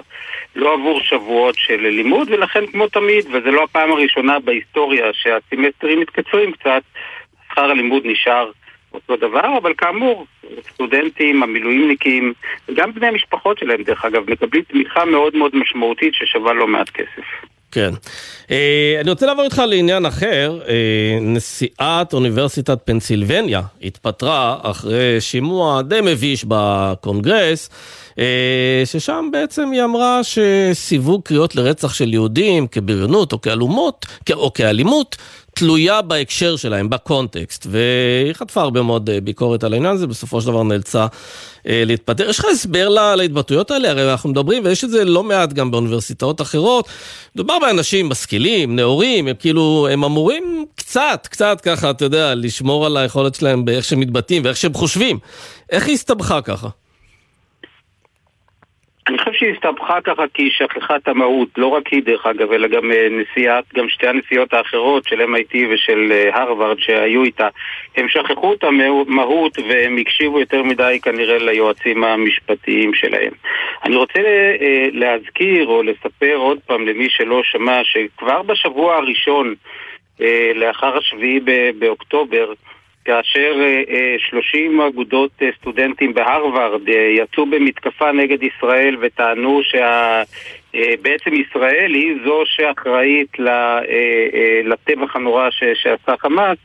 [0.55, 6.51] לא עבור שבועות של לימוד, ולכן כמו תמיד, וזו לא הפעם הראשונה בהיסטוריה שהסימסטרים מתקצרים
[6.51, 6.81] קצת,
[7.49, 8.51] שכר הלימוד נשאר
[8.93, 10.25] אותו דבר, אבל כאמור,
[10.73, 12.33] סטודנטים, המילואימניקים,
[12.69, 17.52] וגם בני המשפחות שלהם, דרך אגב, מקבלים תמיכה מאוד מאוד משמעותית ששווה לא מעט כסף.
[17.73, 17.93] כן.
[18.51, 20.59] אה, אני רוצה לעבור איתך לעניין אחר.
[20.67, 20.73] אה,
[21.21, 27.69] נשיאת אוניברסיטת פנסילבניה התפטרה אחרי שימוע די מביש בקונגרס,
[28.19, 35.15] אה, ששם בעצם היא אמרה שסיווג קריאות לרצח של יהודים כבריונות או כאלומות, או כאלימות,
[35.53, 40.63] תלויה בהקשר שלהם, בקונטקסט, והיא חטפה הרבה מאוד ביקורת על העניין הזה, בסופו של דבר
[40.63, 41.07] נאלצה
[41.67, 42.29] אה, להתפטר.
[42.29, 43.89] יש לך הסבר להתבטאויות האלה?
[43.89, 46.89] הרי אנחנו מדברים, ויש את זה לא מעט גם באוניברסיטאות אחרות.
[47.35, 52.97] מדובר באנשים משכילים, נאורים, הם כאילו, הם אמורים קצת, קצת ככה, אתה יודע, לשמור על
[52.97, 55.19] היכולת שלהם באיך שהם מתבטאים ואיך שהם חושבים.
[55.69, 56.67] איך היא הסתבכה ככה?
[59.07, 62.51] אני חושב שהיא הסתבכה ככה כי היא שכחה את המהות, לא רק היא דרך אגב,
[62.51, 67.47] אלא גם אה, נשיאת, גם שתי הנשיאות האחרות של MIT ושל אה, הרווארד שהיו איתה.
[67.95, 73.31] הם שכחו את המהות והם הקשיבו יותר מדי כנראה ליועצים המשפטיים שלהם.
[73.85, 79.55] אני רוצה אה, להזכיר או לספר עוד פעם למי שלא שמע שכבר בשבוע הראשון
[80.55, 81.39] לאחר השביעי
[81.79, 82.53] באוקטובר
[83.05, 83.53] כאשר
[84.29, 92.15] 30 אה, אה, אגודות אה, סטודנטים בהרווארד יצאו במתקפה נגד ישראל וטענו שבעצם ישראל היא
[92.25, 93.37] זו שאחראית
[94.63, 96.57] לטבח הנורא שעשה חמאס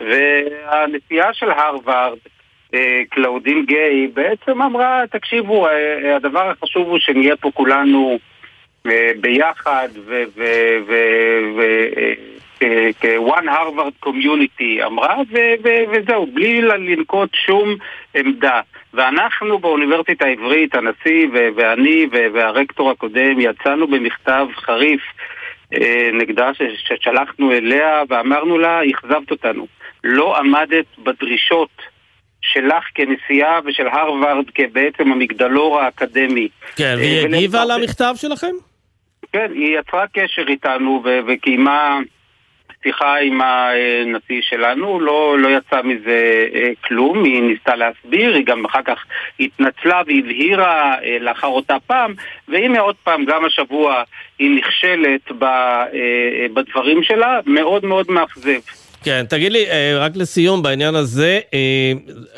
[0.00, 2.18] והנשיאה של הרווארד
[3.10, 5.66] קלאודין גיי בעצם אמרה, תקשיבו,
[6.16, 8.18] הדבר החשוב הוא שנהיה פה כולנו
[9.20, 9.88] ביחד
[13.00, 15.16] כ-one Harvard Community אמרה,
[15.92, 17.74] וזהו, בלי לנקוט שום
[18.14, 18.60] עמדה.
[18.94, 25.00] ואנחנו באוניברסיטה העברית, הנשיא ואני והרקטור הקודם, יצאנו במכתב חריף
[25.74, 29.66] אה, נגדה ששלחנו אליה ואמרנו לה, אכזבת אותנו.
[30.04, 31.70] לא עמדת בדרישות
[32.42, 36.48] שלך כנשיאה ושל הרווארד כבעצם המגדלור האקדמי.
[36.76, 38.52] כן, והיא הגיבה למכתב שלכם?
[39.32, 41.98] כן, היא יצרה קשר איתנו ו- וקיימה
[42.82, 48.64] שיחה עם הנשיא שלנו, לא, לא יצא מזה אה, כלום, היא ניסתה להסביר, היא גם
[48.64, 49.04] אחר כך
[49.40, 52.14] התנצלה והבהירה אה, לאחר אותה פעם,
[52.48, 54.02] והנה עוד פעם, גם השבוע
[54.38, 58.60] היא נכשלת אה, בדברים שלה, מאוד מאוד מאכזב.
[59.02, 61.92] כן, תגיד לי, אה, רק לסיום בעניין הזה, אה,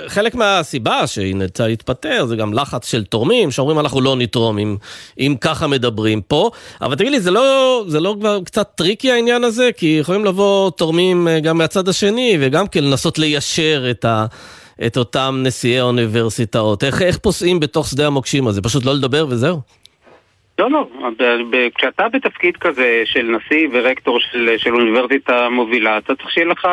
[0.07, 4.77] חלק מהסיבה שהיא נאלצה להתפטר זה גם לחץ של תורמים שאומרים אנחנו לא נתרום אם,
[5.19, 6.51] אם ככה מדברים פה,
[6.81, 9.71] אבל תגיד לי, זה לא, זה לא כבר קצת tricky העניין הזה?
[9.77, 14.27] כי יכולים לבוא תורמים אה, גם מהצד השני וגם כן לנסות ליישר את ה...
[14.87, 16.85] את אותם נשיאי האוניברסיטאות.
[16.85, 18.63] איך, איך פוסעים בתוך שדה המוקשים הזה?
[18.63, 19.61] פשוט לא לדבר וזהו?
[20.69, 21.11] לא, לא,
[21.75, 26.69] כשאתה בתפקיד כזה של נשיא ורקטור של, של אוניברסיטה מובילה, אתה צריך שיהיה לך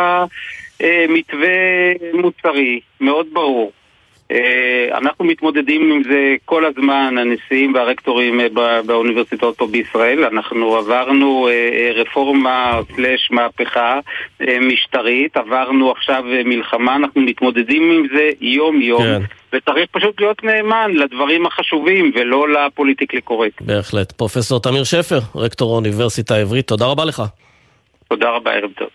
[0.82, 1.48] אה, מתווה
[2.14, 3.72] מוצרי מאוד ברור.
[4.32, 10.26] אה, אנחנו מתמודדים עם זה כל הזמן, הנשיאים והרקטורים אה, באוניברסיטאות פה בישראל.
[10.26, 14.00] אנחנו עברנו אה, רפורמה סלש מהפכה
[14.62, 19.04] משטרית, עברנו עכשיו מלחמה, אנחנו מתמודדים עם זה יום-יום.
[19.04, 19.22] כן.
[19.54, 23.62] וצריך פשוט להיות נאמן לדברים החשובים ולא לפוליטיקלי קורקט.
[23.62, 24.12] בהחלט.
[24.12, 27.24] פרופסור תמיר שפר, רקטור האוניברסיטה העברית, תודה רבה לך.
[28.10, 28.90] תודה רבה, ערב טוב.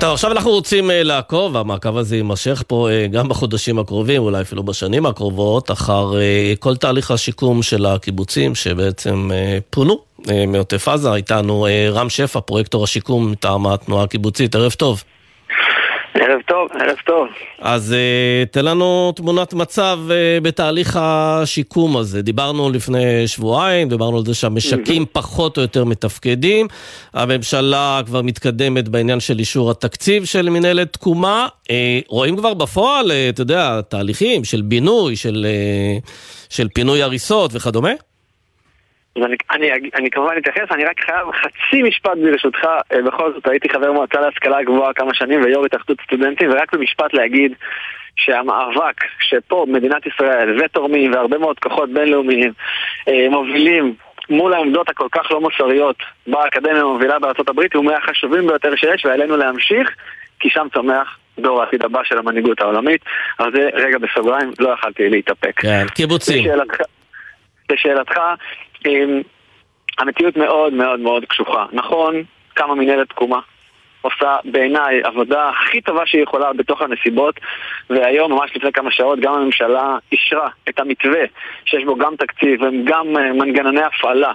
[0.00, 4.40] טוב, עכשיו אנחנו רוצים אה, לעקוב, והמעקב הזה יימשך פה אה, גם בחודשים הקרובים, אולי
[4.40, 9.30] אפילו בשנים הקרובות, אחר אה, כל תהליך השיקום של הקיבוצים שבעצם
[9.70, 9.98] פונו
[10.48, 11.14] מעוטף עזה.
[11.14, 14.54] איתנו רם שפע, פרויקטור השיקום מטעם התנועה הקיבוצית.
[14.54, 15.02] ערב טוב.
[16.20, 17.28] ערב טוב, ערב טוב.
[17.58, 22.22] אז uh, תן לנו תמונת מצב uh, בתהליך השיקום הזה.
[22.22, 25.12] דיברנו לפני שבועיים, דיברנו על זה שהמשקים mm-hmm.
[25.12, 26.66] פחות או יותר מתפקדים.
[27.14, 31.48] הממשלה כבר מתקדמת בעניין של אישור התקציב של מנהלת תקומה.
[31.62, 31.68] Uh,
[32.08, 35.46] רואים כבר בפועל, אתה יודע, תהליכים של בינוי, של,
[36.48, 37.92] של פינוי הריסות וכדומה?
[39.16, 43.48] אז אני, אני, אני כמובן אתייחס, אני רק חייב חצי משפט ברשותך, אה, בכל זאת
[43.48, 47.52] הייתי חבר מועצה להשכלה גבוהה כמה שנים ויו"ר התאחדות סטודנטים, ורק במשפט להגיד
[48.16, 52.52] שהמאבק שפה מדינת ישראל ותורמים והרבה מאוד כוחות בינלאומיים
[53.08, 53.94] אה, מובילים
[54.30, 55.96] מול העמדות הכל כך לא מוסריות
[56.26, 59.90] באקדמיה המובילה בארצות הברית הוא מהחשובים ביותר שיש ועלינו להמשיך
[60.40, 63.00] כי שם צומח דור העתיד הבא של המנהיגות העולמית.
[63.38, 65.60] אז זה רגע בסוגריים, לא יכלתי להתאפק.
[65.60, 66.44] כן, קיבוצים.
[67.70, 68.20] לשאלתך,
[69.98, 71.66] המציאות מאוד מאוד מאוד קשוחה.
[71.72, 72.22] נכון,
[72.54, 73.40] קמה מנהלת תקומה.
[74.00, 77.40] עושה בעיניי עבודה הכי טובה שהיא יכולה בתוך הנסיבות
[77.90, 81.20] והיום, ממש לפני כמה שעות, גם הממשלה אישרה את המתווה
[81.64, 84.32] שיש בו גם תקציב וגם אה, מנגנוני הפעלה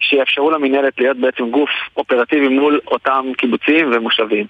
[0.00, 4.46] שיאפשרו למנהלת להיות בעצם גוף אופרטיבי מול אותם קיבוצים ומושבים.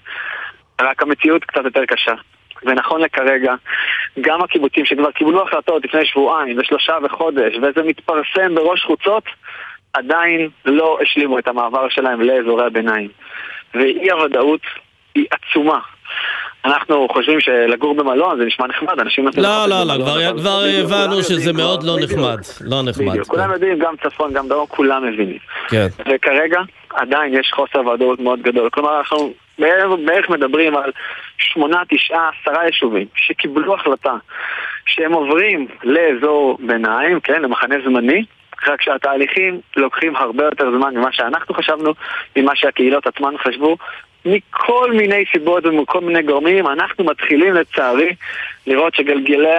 [0.81, 2.13] רק המציאות קצת יותר קשה.
[2.65, 3.53] ונכון לכרגע,
[4.21, 9.23] גם הקיבוצים שכבר קיבלו החלטות לפני שבועיים ושלושה וחודש, וזה מתפרסם בראש חוצות,
[9.93, 13.09] עדיין לא השלימו את המעבר שלהם לאזורי הביניים.
[13.73, 14.61] ואי הוודאות
[15.15, 15.79] היא עצומה.
[16.65, 19.45] אנחנו חושבים שלגור במלון זה נשמע נחמד, אנשים נותנים...
[19.45, 19.93] לא, לא, לא,
[20.37, 22.37] כבר הבנו שזה מאוד לא נחמד.
[22.61, 23.09] לא נחמד.
[23.09, 25.37] בדיוק, כולם יודעים, גם צפון, גם דרום, כולם מבינים.
[25.69, 25.87] כן.
[25.99, 28.69] וכרגע עדיין יש חוסר ודאות מאוד גדול.
[28.69, 30.91] כלומר, אנחנו בערך מדברים על
[31.37, 34.13] שמונה, תשעה, עשרה יישובים שקיבלו החלטה
[34.85, 38.25] שהם עוברים לאזור ביניים, כן, למחנה זמני,
[38.67, 41.93] רק שהתהליכים לוקחים הרבה יותר זמן ממה שאנחנו חשבנו,
[42.35, 43.77] ממה שהקהילות עצמן חשבו,
[44.25, 48.15] מכל מיני סיבות ומכל מיני גורמים, אנחנו מתחילים לצערי
[48.67, 49.55] לראות שגלגלי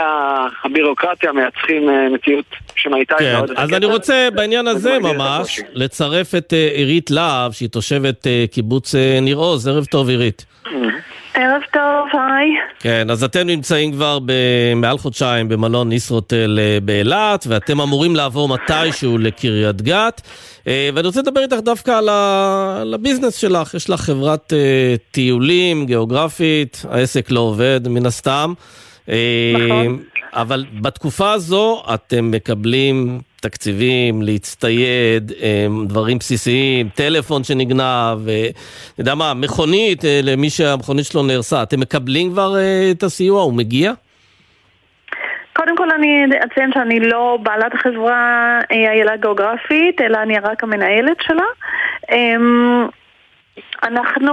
[0.65, 2.45] הבירוקרטיה מייצחים אה, מציאות
[2.77, 3.37] שמעיטה כן.
[3.57, 8.95] אז אני רוצה בעניין הזה ממש לצרף את אה, עירית להב, שהיא תושבת אה, קיבוץ
[9.23, 9.69] ניר עוז.
[9.69, 10.47] ערב טוב עירית.
[11.39, 12.49] ערב טוב, היי.
[12.81, 14.19] כן, אז אתם נמצאים כבר
[14.77, 20.21] מעל חודשיים במלון ישרוטל באילת, ואתם אמורים לעבור מתישהו לקריית גת.
[20.67, 23.75] ואני רוצה לדבר איתך דווקא על, הביזנס שלך.
[23.75, 24.53] יש לך חברת
[25.11, 28.53] טיולים גיאוגרפית, העסק לא עובד מן הסתם.
[29.07, 29.99] נכון.
[30.33, 35.33] אבל בתקופה הזו אתם מקבלים תקציבים, להצטייד,
[35.87, 41.63] דברים בסיסיים, טלפון שנגנב, ואתה יודע מה, מכונית אה, למי שהמכונית שלו נהרסה.
[41.63, 43.43] אתם מקבלים כבר אה, את הסיוע?
[43.43, 43.93] הוא מגיע?
[45.53, 51.17] קודם כל אני אציין שאני לא בעלת החברה אה, איילה גיאוגרפית, אלא אני רק המנהלת
[51.21, 51.45] שלה.
[52.13, 52.87] אמ,
[53.83, 54.33] אנחנו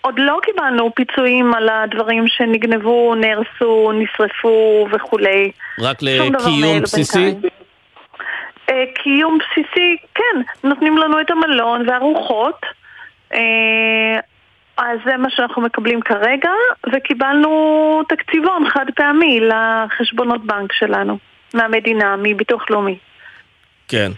[0.00, 5.50] עוד לא קיבלנו פיצויים על הדברים שנגנבו, נהרסו, נשרפו וכולי.
[5.80, 7.18] רק לקיום בסיסי?
[7.18, 7.48] אה,
[8.68, 12.60] אה, קיום בסיסי, כן, נותנים לנו את המלון והרוחות.
[13.34, 14.20] אה,
[14.76, 16.50] אז זה מה שאנחנו מקבלים כרגע,
[16.92, 21.18] וקיבלנו תקציבון חד פעמי לחשבונות בנק שלנו,
[21.54, 22.98] מהמדינה, מביטוח לאומי.
[23.88, 24.10] כן.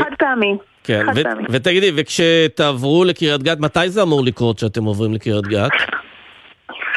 [0.00, 0.56] חד פעמי.
[0.84, 1.20] כן, ו-.
[1.50, 5.70] ותגידי, וכשתעברו לקריית גת, מתי זה אמור לקרות שאתם עוברים לקריית גת?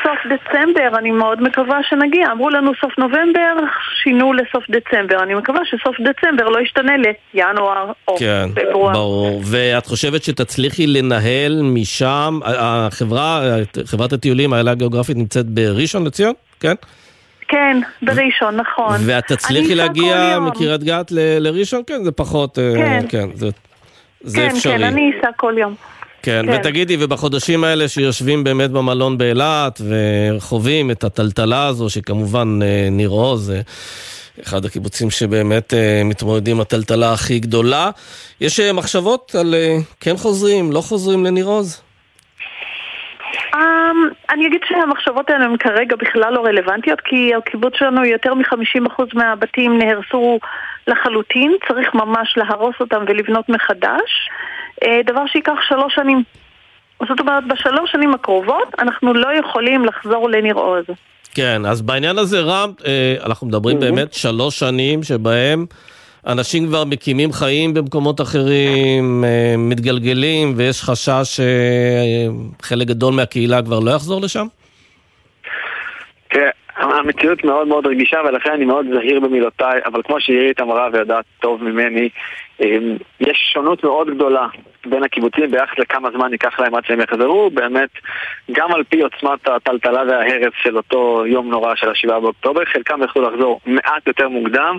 [0.04, 2.32] סוף דצמבר, אני מאוד מקווה שנגיע.
[2.32, 3.54] אמרו לנו סוף נובמבר,
[4.04, 5.24] שינו לסוף דצמבר.
[5.24, 6.94] אני מקווה שסוף דצמבר לא ישתנה
[7.34, 8.94] לינואר או כן, פברואר.
[8.94, 9.42] ברור.
[9.46, 13.42] ואת חושבת שתצליחי לנהל משם, החברה,
[13.86, 16.34] חברת הטיולים, העלה הגיאוגרפית נמצאת בראשון לציון?
[16.60, 16.74] כן?
[17.48, 18.96] כן, בראשון, נכון.
[19.06, 20.40] ואת תצליחי להגיע.
[20.40, 21.82] מקריית גת ל- לראשון?
[21.88, 22.60] כן, זה פחות...
[22.60, 23.06] אה, כן.
[23.10, 23.48] כן, זה,
[24.26, 24.78] זה כן, אפשרי.
[24.78, 25.76] כן, אני אסע כל יום.
[26.22, 26.60] כן, כן.
[26.60, 33.54] ותגידי, ובחודשים האלה שיושבים באמת במלון באילת וחווים את הטלטלה הזו, שכמובן אה, ניר עוז,
[34.44, 37.90] אחד הקיבוצים שבאמת אה, מתמודדים עם הטלטלה הכי גדולה,
[38.42, 39.56] יש אה, מחשבות על
[40.00, 41.82] כן חוזרים, לא חוזרים לניר עוז?
[43.54, 43.58] Um,
[44.30, 49.78] אני אגיד שהמחשבות האלה הן כרגע בכלל לא רלוונטיות כי הקיבוץ שלנו יותר מ-50% מהבתים
[49.78, 50.40] נהרסו
[50.88, 54.30] לחלוטין, צריך ממש להרוס אותם ולבנות מחדש,
[54.84, 56.24] אה, דבר שייקח שלוש שנים.
[57.08, 60.86] זאת אומרת, בשלוש שנים הקרובות אנחנו לא יכולים לחזור לניר עוז.
[61.36, 65.66] כן, אז בעניין הזה, רם, אה, אנחנו מדברים באמת שלוש שנים שבהם
[66.28, 71.40] אנשים כבר מקימים חיים במקומות אחרים, אה, מתגלגלים, ויש חשש
[72.62, 74.46] שחלק גדול מהקהילה כבר לא יחזור לשם?
[76.30, 81.26] תראה, המציאות מאוד מאוד רגישה ולכן אני מאוד זהיר במילותיי, אבל כמו שעירית אמרה ויודעת
[81.40, 82.10] טוב ממני,
[82.62, 84.48] אמ, יש שונות מאוד גדולה
[84.86, 87.90] בין הקיבוצים ביחס לכמה זמן ייקח להם עד שהם יחזרו, באמת,
[88.52, 93.30] גם על פי עוצמת הטלטלה וההרס של אותו יום נורא של השבעה באוקטובר, חלקם יוכלו
[93.30, 94.78] לחזור מעט יותר מוקדם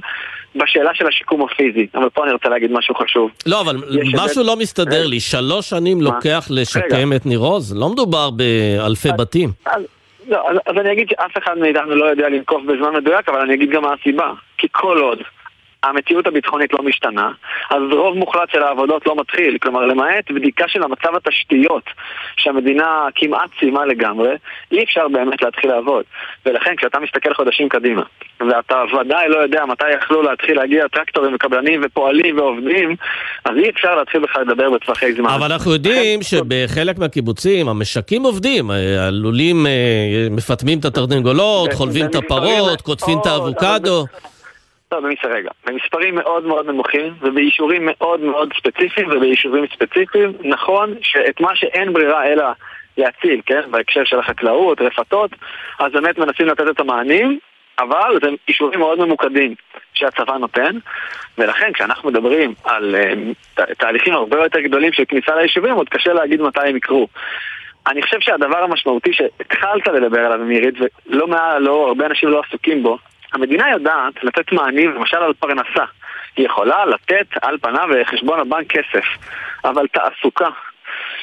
[0.58, 3.30] בשאלה של השיקום הפיזי, אבל פה אני רוצה להגיד משהו חשוב.
[3.46, 3.76] לא, אבל
[4.14, 5.20] משהו לא מסתדר לי.
[5.20, 7.76] שלוש שנים לוקח לשקם את ניר עוז?
[7.76, 9.50] לא מדובר באלפי בתים.
[9.66, 9.82] אז,
[10.28, 13.54] לא, אז, אז אני אגיד שאף אחד מאיתנו לא יודע לנקוף בזמן מדויק, אבל אני
[13.54, 14.32] אגיד גם מה הסיבה.
[14.58, 15.18] כי כל עוד
[15.88, 17.30] המציאות הביטחונית לא משתנה,
[17.70, 19.58] אז רוב מוחלט של העבודות לא מתחיל.
[19.62, 21.84] כלומר, למעט בדיקה של המצב התשתיות,
[22.36, 24.30] שהמדינה כמעט סיימה לגמרי,
[24.72, 26.04] אי אפשר באמת להתחיל לעבוד.
[26.46, 28.02] ולכן, כשאתה מסתכל חודשים קדימה,
[28.40, 32.96] ואתה ודאי לא יודע מתי יכלו להתחיל להגיע טרקטורים וקבלנים ופועלים ועובדים,
[33.44, 35.30] אז אי אפשר להתחיל בכלל לדבר בטווחי זמן.
[35.30, 42.80] אבל אנחנו יודעים שבחלק מהקיבוצים המשקים עובדים, הלולים אה, מפטמים את התרנגולות, חולבים את הפרות,
[42.80, 44.04] קוטפים את האבוקדו.
[45.00, 45.50] במספר רגע.
[45.66, 52.26] במספרים מאוד מאוד נמוכים ובאישורים מאוד מאוד ספציפיים ובאישורים ספציפיים, נכון שאת מה שאין ברירה
[52.26, 52.44] אלא
[52.98, 53.60] להציל, כן?
[53.70, 55.30] בהקשר של החקלאות, רפתות,
[55.78, 57.38] אז באמת מנסים לתת את המענים,
[57.78, 59.54] אבל זה אישורים מאוד ממוקדים
[59.94, 60.78] שהצבא נותן,
[61.38, 66.42] ולכן כשאנחנו מדברים על uh, תהליכים הרבה יותר גדולים של כניסה ליישובים, עוד קשה להגיד
[66.42, 67.08] מתי הם יקרו.
[67.86, 70.74] אני חושב שהדבר המשמעותי שהתחלת לדבר עליו, מירית,
[71.06, 72.98] ולא מעל, לא, הרבה אנשים לא עסוקים בו,
[73.32, 75.84] המדינה יודעת לתת מענים, למשל על פרנסה.
[76.36, 79.04] היא יכולה לתת על פניו לחשבון הבנק כסף,
[79.64, 80.48] אבל תעסוקה,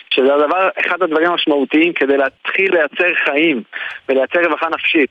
[0.09, 3.63] שזה הדבר, אחד הדברים המשמעותיים כדי להתחיל לייצר חיים
[4.09, 5.09] ולייצר רווחה נפשית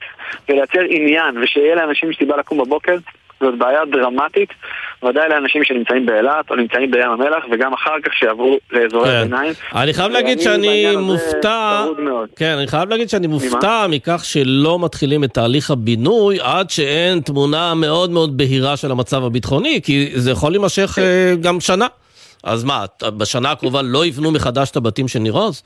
[0.48, 2.96] ולייצר עניין ושיהיה לאנשים סיבה לקום בבוקר,
[3.42, 4.48] זאת בעיה דרמטית,
[5.02, 9.16] ודאי לאנשים שנמצאים באילת או נמצאים בים המלח וגם אחר כך שיעברו לאזורי כן.
[9.16, 9.52] הביניים.
[9.74, 11.84] אני חייב להגיד שאני מופתע.
[12.36, 17.74] כן, אני חייב להגיד שאני מופתע מכך שלא מתחילים את תהליך הבינוי עד שאין תמונה
[17.74, 21.86] מאוד מאוד בהירה של המצב הביטחוני, כי זה יכול להימשך אה, גם שנה.
[22.44, 22.84] אז מה,
[23.18, 25.62] בשנה הקרובה לא יבנו מחדש את הבתים של ניר עוז?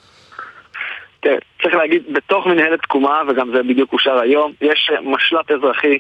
[1.20, 5.99] תראה, צריך להגיד, בתוך מנהלת תקומה, וגם זה בדיוק אושר היום, יש משל"ט אזרחי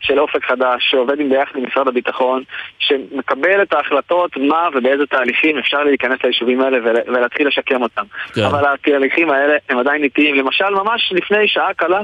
[0.00, 2.42] של אופק חדש, שעובד עם ביחד עם משרד הביטחון,
[2.78, 8.02] שמקבל את ההחלטות מה ובאיזה תהליכים אפשר להיכנס ליישובים האלה ול- ולהתחיל לשקם אותם.
[8.34, 8.42] כן.
[8.44, 10.34] אבל התהליכים האלה הם עדיין איטיים.
[10.34, 12.00] למשל, ממש לפני שעה קלה,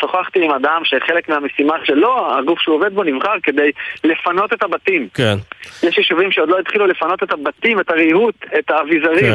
[0.00, 3.70] שוחחתי עם אדם שחלק מהמשימה שלו, הגוף שהוא עובד בו נבחר כדי
[4.04, 5.08] לפנות את הבתים.
[5.14, 5.34] כן.
[5.82, 9.32] יש יישובים שעוד לא התחילו לפנות את הבתים, את הריהוט, את האביזרים.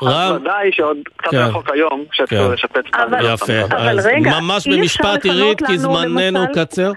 [0.00, 0.06] כן.
[0.08, 1.36] אז ודאי שעוד קצת כן.
[1.36, 2.52] רחוק היום, שיתחילו כן.
[2.52, 3.34] לשפץ את אבל-.
[3.34, 3.64] יפה.
[3.76, 6.90] אבל אז רגע, ממש במשפט, עירית, כי זמננו למשל- קצר.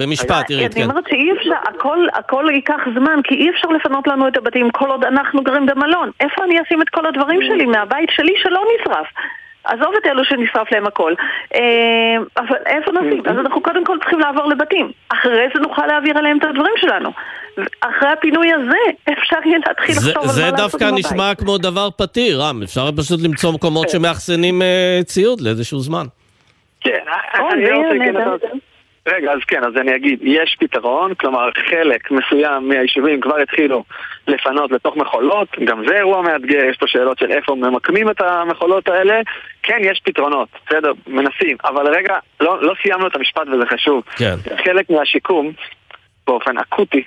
[0.00, 0.90] במשפט, עירית, אני כן.
[0.90, 4.90] אומרת שאי אפשר, הכל, הכל ייקח זמן, כי אי אפשר לפנות לנו את הבתים כל
[4.90, 6.10] עוד אנחנו גרים במלון.
[6.20, 9.06] איפה אני אשים את כל הדברים שלי מהבית שלי שלא נשרף?
[9.64, 11.14] עזוב את אלו שנשרף להם הכל.
[11.54, 11.60] אה,
[12.36, 13.22] אבל איפה נשים?
[13.26, 14.90] אז אנחנו קודם כל צריכים לעבור לבתים.
[15.08, 17.10] אחרי זה נוכל להעביר עליהם את הדברים שלנו.
[17.80, 21.04] אחרי הפינוי הזה, אפשר יהיה להתחיל זה, לחשוב על זה מה לעשות דווקא עם הבית.
[21.06, 22.62] נשמע כמו דבר פתיר, רם.
[22.62, 26.06] אפשר פשוט למצוא מקומות שמאחסנים אה, ציוד לאיזשהו זמן.
[26.80, 26.98] כן,
[27.34, 28.34] אני זה לא רוצה נהדר.
[28.34, 28.46] לזה.
[29.06, 33.84] רגע, אז כן, אז אני אגיד, יש פתרון, כלומר חלק מסוים מהיישובים כבר התחילו
[34.28, 38.88] לפנות לתוך מכולות, גם זה אירוע מאתגר, יש פה שאלות של איפה ממקמים את המכולות
[38.88, 39.20] האלה,
[39.62, 44.02] כן, יש פתרונות, בסדר, מנסים, אבל רגע, לא, לא סיימנו את המשפט וזה חשוב.
[44.16, 44.34] כן.
[44.64, 45.52] חלק מהשיקום,
[46.26, 47.02] באופן אקוטי,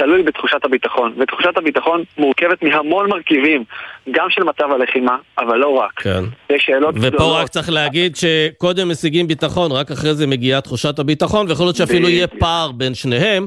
[0.00, 3.64] תלוי בתחושת הביטחון, ותחושת הביטחון מורכבת מהמון מרכיבים,
[4.10, 5.92] גם של מצב הלחימה, אבל לא רק.
[5.96, 6.24] כן.
[6.50, 7.42] יש שאלות ופה גדולות.
[7.42, 12.08] רק צריך להגיד שקודם משיגים ביטחון, רק אחרי זה מגיעה תחושת הביטחון, ויכול להיות שאפילו
[12.08, 13.46] יהיה פער בין שניהם.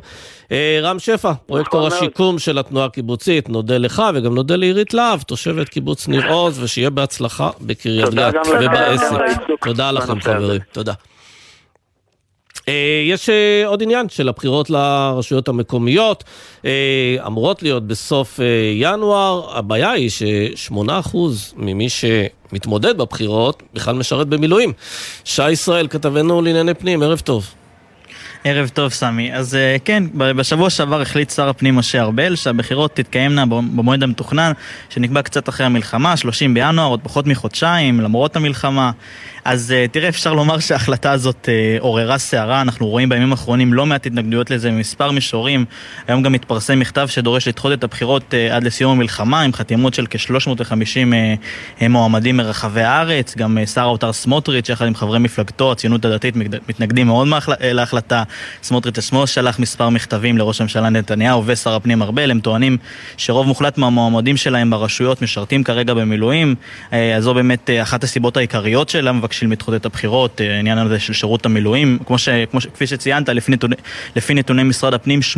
[0.51, 1.93] אה, רם שפע, פרויקטור מאוד.
[1.93, 6.89] השיקום של התנועה הקיבוצית, נודה לך וגם נודה לעירית להב, תושבת קיבוץ ניר עוז, ושיהיה
[6.89, 9.18] בהצלחה בקריית תודה גת ובעסק.
[9.64, 10.20] תודה לכם.
[10.22, 10.93] חברים, תודה.
[12.68, 16.24] אה, יש אה, עוד עניין של הבחירות לרשויות המקומיות,
[16.66, 18.39] אה, אמורות להיות בסוף
[18.74, 21.18] ינואר, הבעיה היא ש-8%
[21.55, 24.74] ממי שמתמודד בבחירות בכלל משרת במילואים.
[25.24, 27.53] שי ישראל, כתבנו לענייני פנים, ערב טוב.
[28.44, 29.34] ערב טוב, סמי.
[29.34, 34.52] אז אה, כן, בשבוע שעבר החליט שר הפנים משה ארבל שהבחירות תתקיימנה במועד המתוכנן,
[34.89, 38.91] שנקבע קצת אחרי המלחמה, 30 בינואר, עוד פחות מחודשיים, למרות המלחמה.
[39.46, 43.86] אז אה, תראה, אפשר לומר שההחלטה הזאת אה, עוררה סערה, אנחנו רואים בימים האחרונים לא
[43.86, 45.66] מעט התנגדויות לזה ממספר מישורים.
[46.08, 50.98] היום גם התפרסם מכתב שדורש לדחות את הבחירות עד לסיום המלחמה, עם חתימות של כ-350
[51.89, 53.38] מועמדים מרחבי הארץ.
[53.38, 57.28] גם שר האוצר סמוטריץ', יחד עם חברי מפלגתו, הציונות הדתית, מתנג- מתנגדים מאוד
[57.62, 58.24] להחלטה.
[58.64, 62.78] סמוטריץ' עצמו שלח מספר מכתבים לראש הממשלה נתניהו ושר הפנים ארבל, הם טוענים
[63.18, 66.56] שרוב מוחלט מהמועמדים שלהם ברשויות משרתים כרגע במילואים,
[66.94, 70.78] אה, אז זו באמת אה, אחת הסיבות העיקריות שלה מבקשים לדחות את הבחירות, אה, העניין
[70.78, 72.00] הזה של שירות המילואים.
[72.06, 73.76] כמו ש, כמו ש, כפי שציינת, לפי נתוני,
[74.16, 75.20] לפי נתוני משרד הפנים,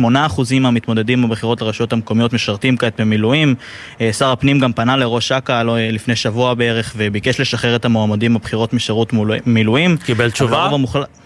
[0.60, 3.54] מהמתמודדים בבחירות לרשויות המקומיות משרתים כעת במילואים.
[4.12, 8.72] שר הפנים גם פנה לראש אכ"א לא, לפני שבוע בערך וביקש לשחרר את המועמדים בבחירות
[8.72, 9.96] משירות מילוא- מילואים.
[9.96, 10.68] קיבל תשובה?
[10.74, 11.25] אמ,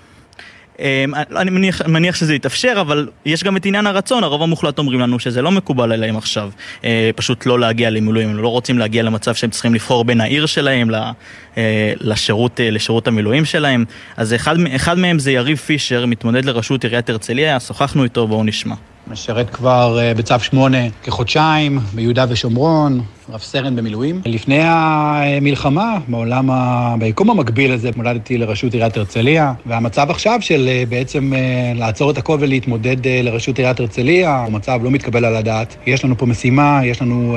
[1.36, 5.18] אני מניח, מניח שזה יתאפשר, אבל יש גם את עניין הרצון, הרוב המוחלט אומרים לנו
[5.18, 6.50] שזה לא מקובל עליהם עכשיו,
[6.84, 10.46] אה, פשוט לא להגיע למילואים, הם לא רוצים להגיע למצב שהם צריכים לבחור בין העיר
[10.46, 13.84] שלהם אה, לשירות, אה, לשירות המילואים שלהם.
[14.16, 18.74] אז אחד, אחד מהם זה יריב פישר, מתמודד לראשות עיריית הרצליה, שוחחנו איתו, בואו נשמע.
[19.10, 23.00] משרת כבר אה, בצו 8 כחודשיים ביהודה ושומרון,
[23.32, 24.20] רב סרן במילואים.
[24.26, 26.94] לפני המלחמה, בעולם, ה...
[26.98, 32.18] ביקום המקביל הזה, נולדתי לראשות עיריית הרצליה, והמצב עכשיו של אה, בעצם אה, לעצור את
[32.18, 35.76] הכל ולהתמודד לראשות עיריית הרצליה, הוא מצב לא מתקבל על הדעת.
[35.86, 37.36] יש לנו פה משימה, יש לנו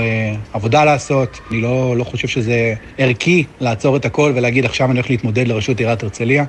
[0.53, 1.39] עבודה לעשות.
[1.51, 5.79] אני לא, לא חושב שזה ערכי לעצור את הכל ולהגיד עכשיו אני הולך להתמודד לראשות
[5.79, 6.45] עיריית הרצליה.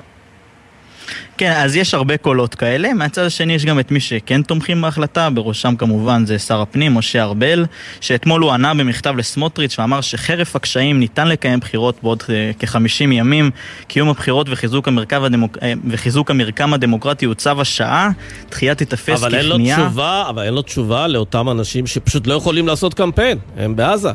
[1.37, 2.93] כן, אז יש הרבה קולות כאלה.
[2.93, 7.23] מהצד השני יש גם את מי שכן תומכים בהחלטה, בראשם כמובן זה שר הפנים, משה
[7.23, 7.65] ארבל,
[8.01, 13.51] שאתמול הוא ענה במכתב לסמוטריץ' ואמר שחרף הקשיים ניתן לקיים בחירות בעוד אה, כ-50 ימים.
[13.87, 15.57] קיום הבחירות וחיזוק, הדמוק...
[15.61, 18.09] אה, וחיזוק המרקם הדמוקרטי הוא צו השעה,
[18.51, 19.89] דחייה תיתפס ככניעה.
[20.29, 24.11] אבל אין לו תשובה לאותם אנשים שפשוט לא יכולים לעשות קמפיין, הם בעזה.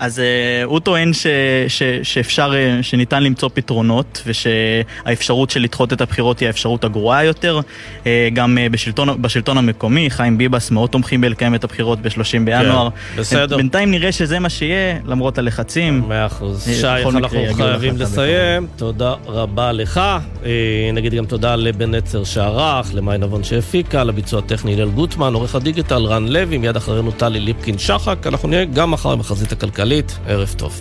[0.00, 0.22] אז uh,
[0.64, 1.26] הוא טוען ש,
[1.68, 7.60] ש, שאפשר, uh, שניתן למצוא פתרונות ושהאפשרות של לדחות את הבחירות היא האפשרות הגרועה יותר.
[8.04, 12.88] Uh, גם uh, בשלטון, בשלטון המקומי, חיים ביבס מאוד תומכים בלקיים את הבחירות ב-30 בינואר.
[13.16, 13.56] בסדר.
[13.56, 16.02] בינתיים נראה שזה מה שיהיה, למרות הלחצים.
[16.08, 16.68] מאה אחוז.
[16.68, 18.66] אה, שי, בכל אנחנו חייבים לסיים.
[18.76, 20.00] תודה רבה לך.
[20.44, 20.50] אה,
[20.92, 26.02] נגיד גם תודה לבן נצר שערך, למאי נבון שהפיקה, לביצוע הטכני הלל גוטמן, עורך הדיגיטל
[26.04, 28.26] רן לוי, מיד אחרינו טלי ליפקין שחק.
[28.26, 29.89] אנחנו נהיה גם מחר בחזית הכלכלית.
[30.26, 30.80] ערב טוב.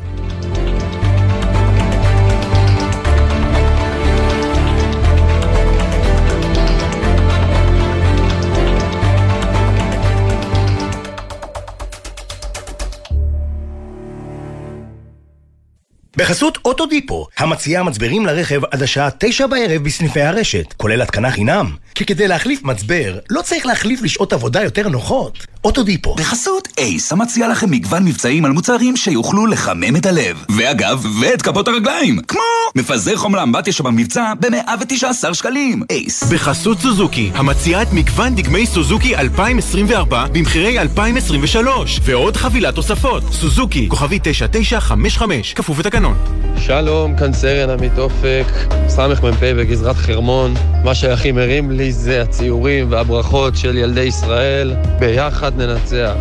[16.19, 21.71] בחסות אוטודיפו, המציעה מצברים לרכב עד השעה תשע בערב בסניפי הרשת, כולל התקנה חינם.
[21.95, 25.45] כי כדי להחליף מצבר, לא צריך להחליף לשעות עבודה יותר נוחות.
[25.63, 26.15] אוטודיפו.
[26.15, 30.45] בחסות אייס, המציע לכם מגוון מבצעים על מוצרים שיוכלו לחמם את הלב.
[30.49, 32.19] ואגב, ואת כפות הרגליים.
[32.27, 32.41] כמו
[32.75, 35.83] מפזר חומר אמבטיה שבמבצע ב-119 שקלים.
[35.89, 36.23] אייס.
[36.23, 43.23] בחסות סוזוקי, המציעה את מגוון דגמי סוזוקי 2024 במחירי 2023 ועוד חבילת תוספות.
[43.31, 46.08] סוזוקי, כוכבי 9955, כפוף לתקנון.
[46.57, 48.45] שלום, כאן סרן עמית אופק,
[48.87, 50.53] סמ"פ בגזרת חרמון.
[50.83, 54.75] מה שהכי מרים לי זה הציורים והברכות של ילדי ישראל.
[54.99, 56.13] ביחד ננצח.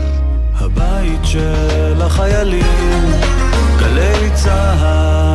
[0.54, 3.12] הבית של החיילים,
[3.78, 5.27] גלי צהל.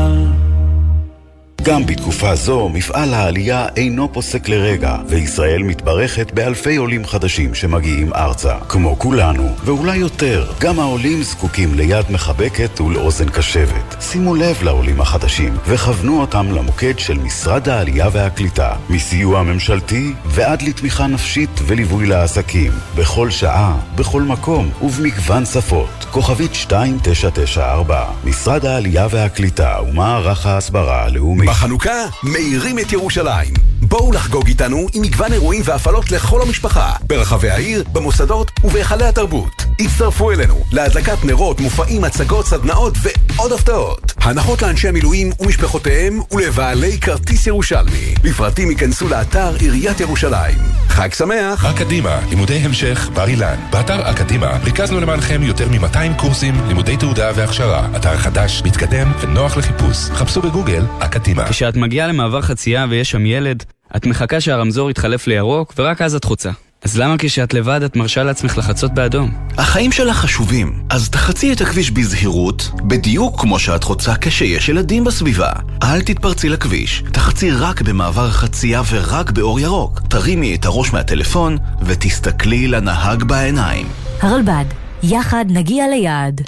[1.64, 8.56] גם בתקופה זו מפעל העלייה אינו פוסק לרגע, וישראל מתברכת באלפי עולים חדשים שמגיעים ארצה.
[8.70, 13.96] כמו כולנו, ואולי יותר, גם העולים זקוקים ליד מחבקת ולאוזן קשבת.
[14.02, 21.08] שימו לב לעולים החדשים, וכוונו אותם למוקד של משרד העלייה והקליטה, מסיוע ממשלתי ועד לתמיכה
[21.08, 26.06] נפשית וליווי לעסקים, בכל שעה, בכל מקום ובמגוון שפות.
[26.12, 31.53] כוכבית 2994, משרד העלייה והקליטה ומערך ההסברה הלאומי.
[31.54, 33.54] בחנוכה מאירים את ירושלים.
[33.82, 39.66] בואו לחגוג איתנו עם מגוון אירועים והפעלות לכל המשפחה, ברחבי העיר, במוסדות ובהיכלי התרבות.
[39.80, 44.14] הצטרפו אלינו להדלקת נרות, מופעים, הצגות, סדנאות ועוד הפתעות.
[44.22, 48.14] הנחות לאנשי המילואים ומשפחותיהם ולבעלי כרטיס ירושלמי.
[48.24, 50.58] לפרטים ייכנסו לאתר עיריית ירושלים.
[50.88, 51.66] חג שמח!
[51.66, 53.56] אקדימה, לימודי המשך בר אילן.
[53.70, 57.88] באתר אקדימה ריכזנו למענכם יותר מ-200 קורסים, לימודי תעודה והכשרה.
[57.96, 59.98] אתר חדש, מתקדם ונוח לחיפוש.
[59.98, 61.43] חפשו בגוגל אקדימה.
[61.50, 63.64] כשאת מגיעה למעבר חצייה ויש שם ילד,
[63.96, 66.52] את מחכה שהרמזור יתחלף לירוק ורק אז את חוצה.
[66.84, 69.32] אז למה כשאת לבד את מרשה לעצמך לחצות באדום?
[69.58, 75.52] החיים שלך חשובים, אז תחצי את הכביש בזהירות, בדיוק כמו שאת חוצה כשיש ילדים בסביבה.
[75.84, 80.00] אל תתפרצי לכביש, תחצי רק במעבר חצייה ורק באור ירוק.
[80.10, 83.88] תרימי את הראש מהטלפון ותסתכלי לנהג בעיניים.
[84.22, 84.66] הרלב"ד,
[85.04, 86.42] יחד נגיע ליעד.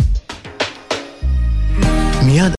[2.26, 2.54] מיד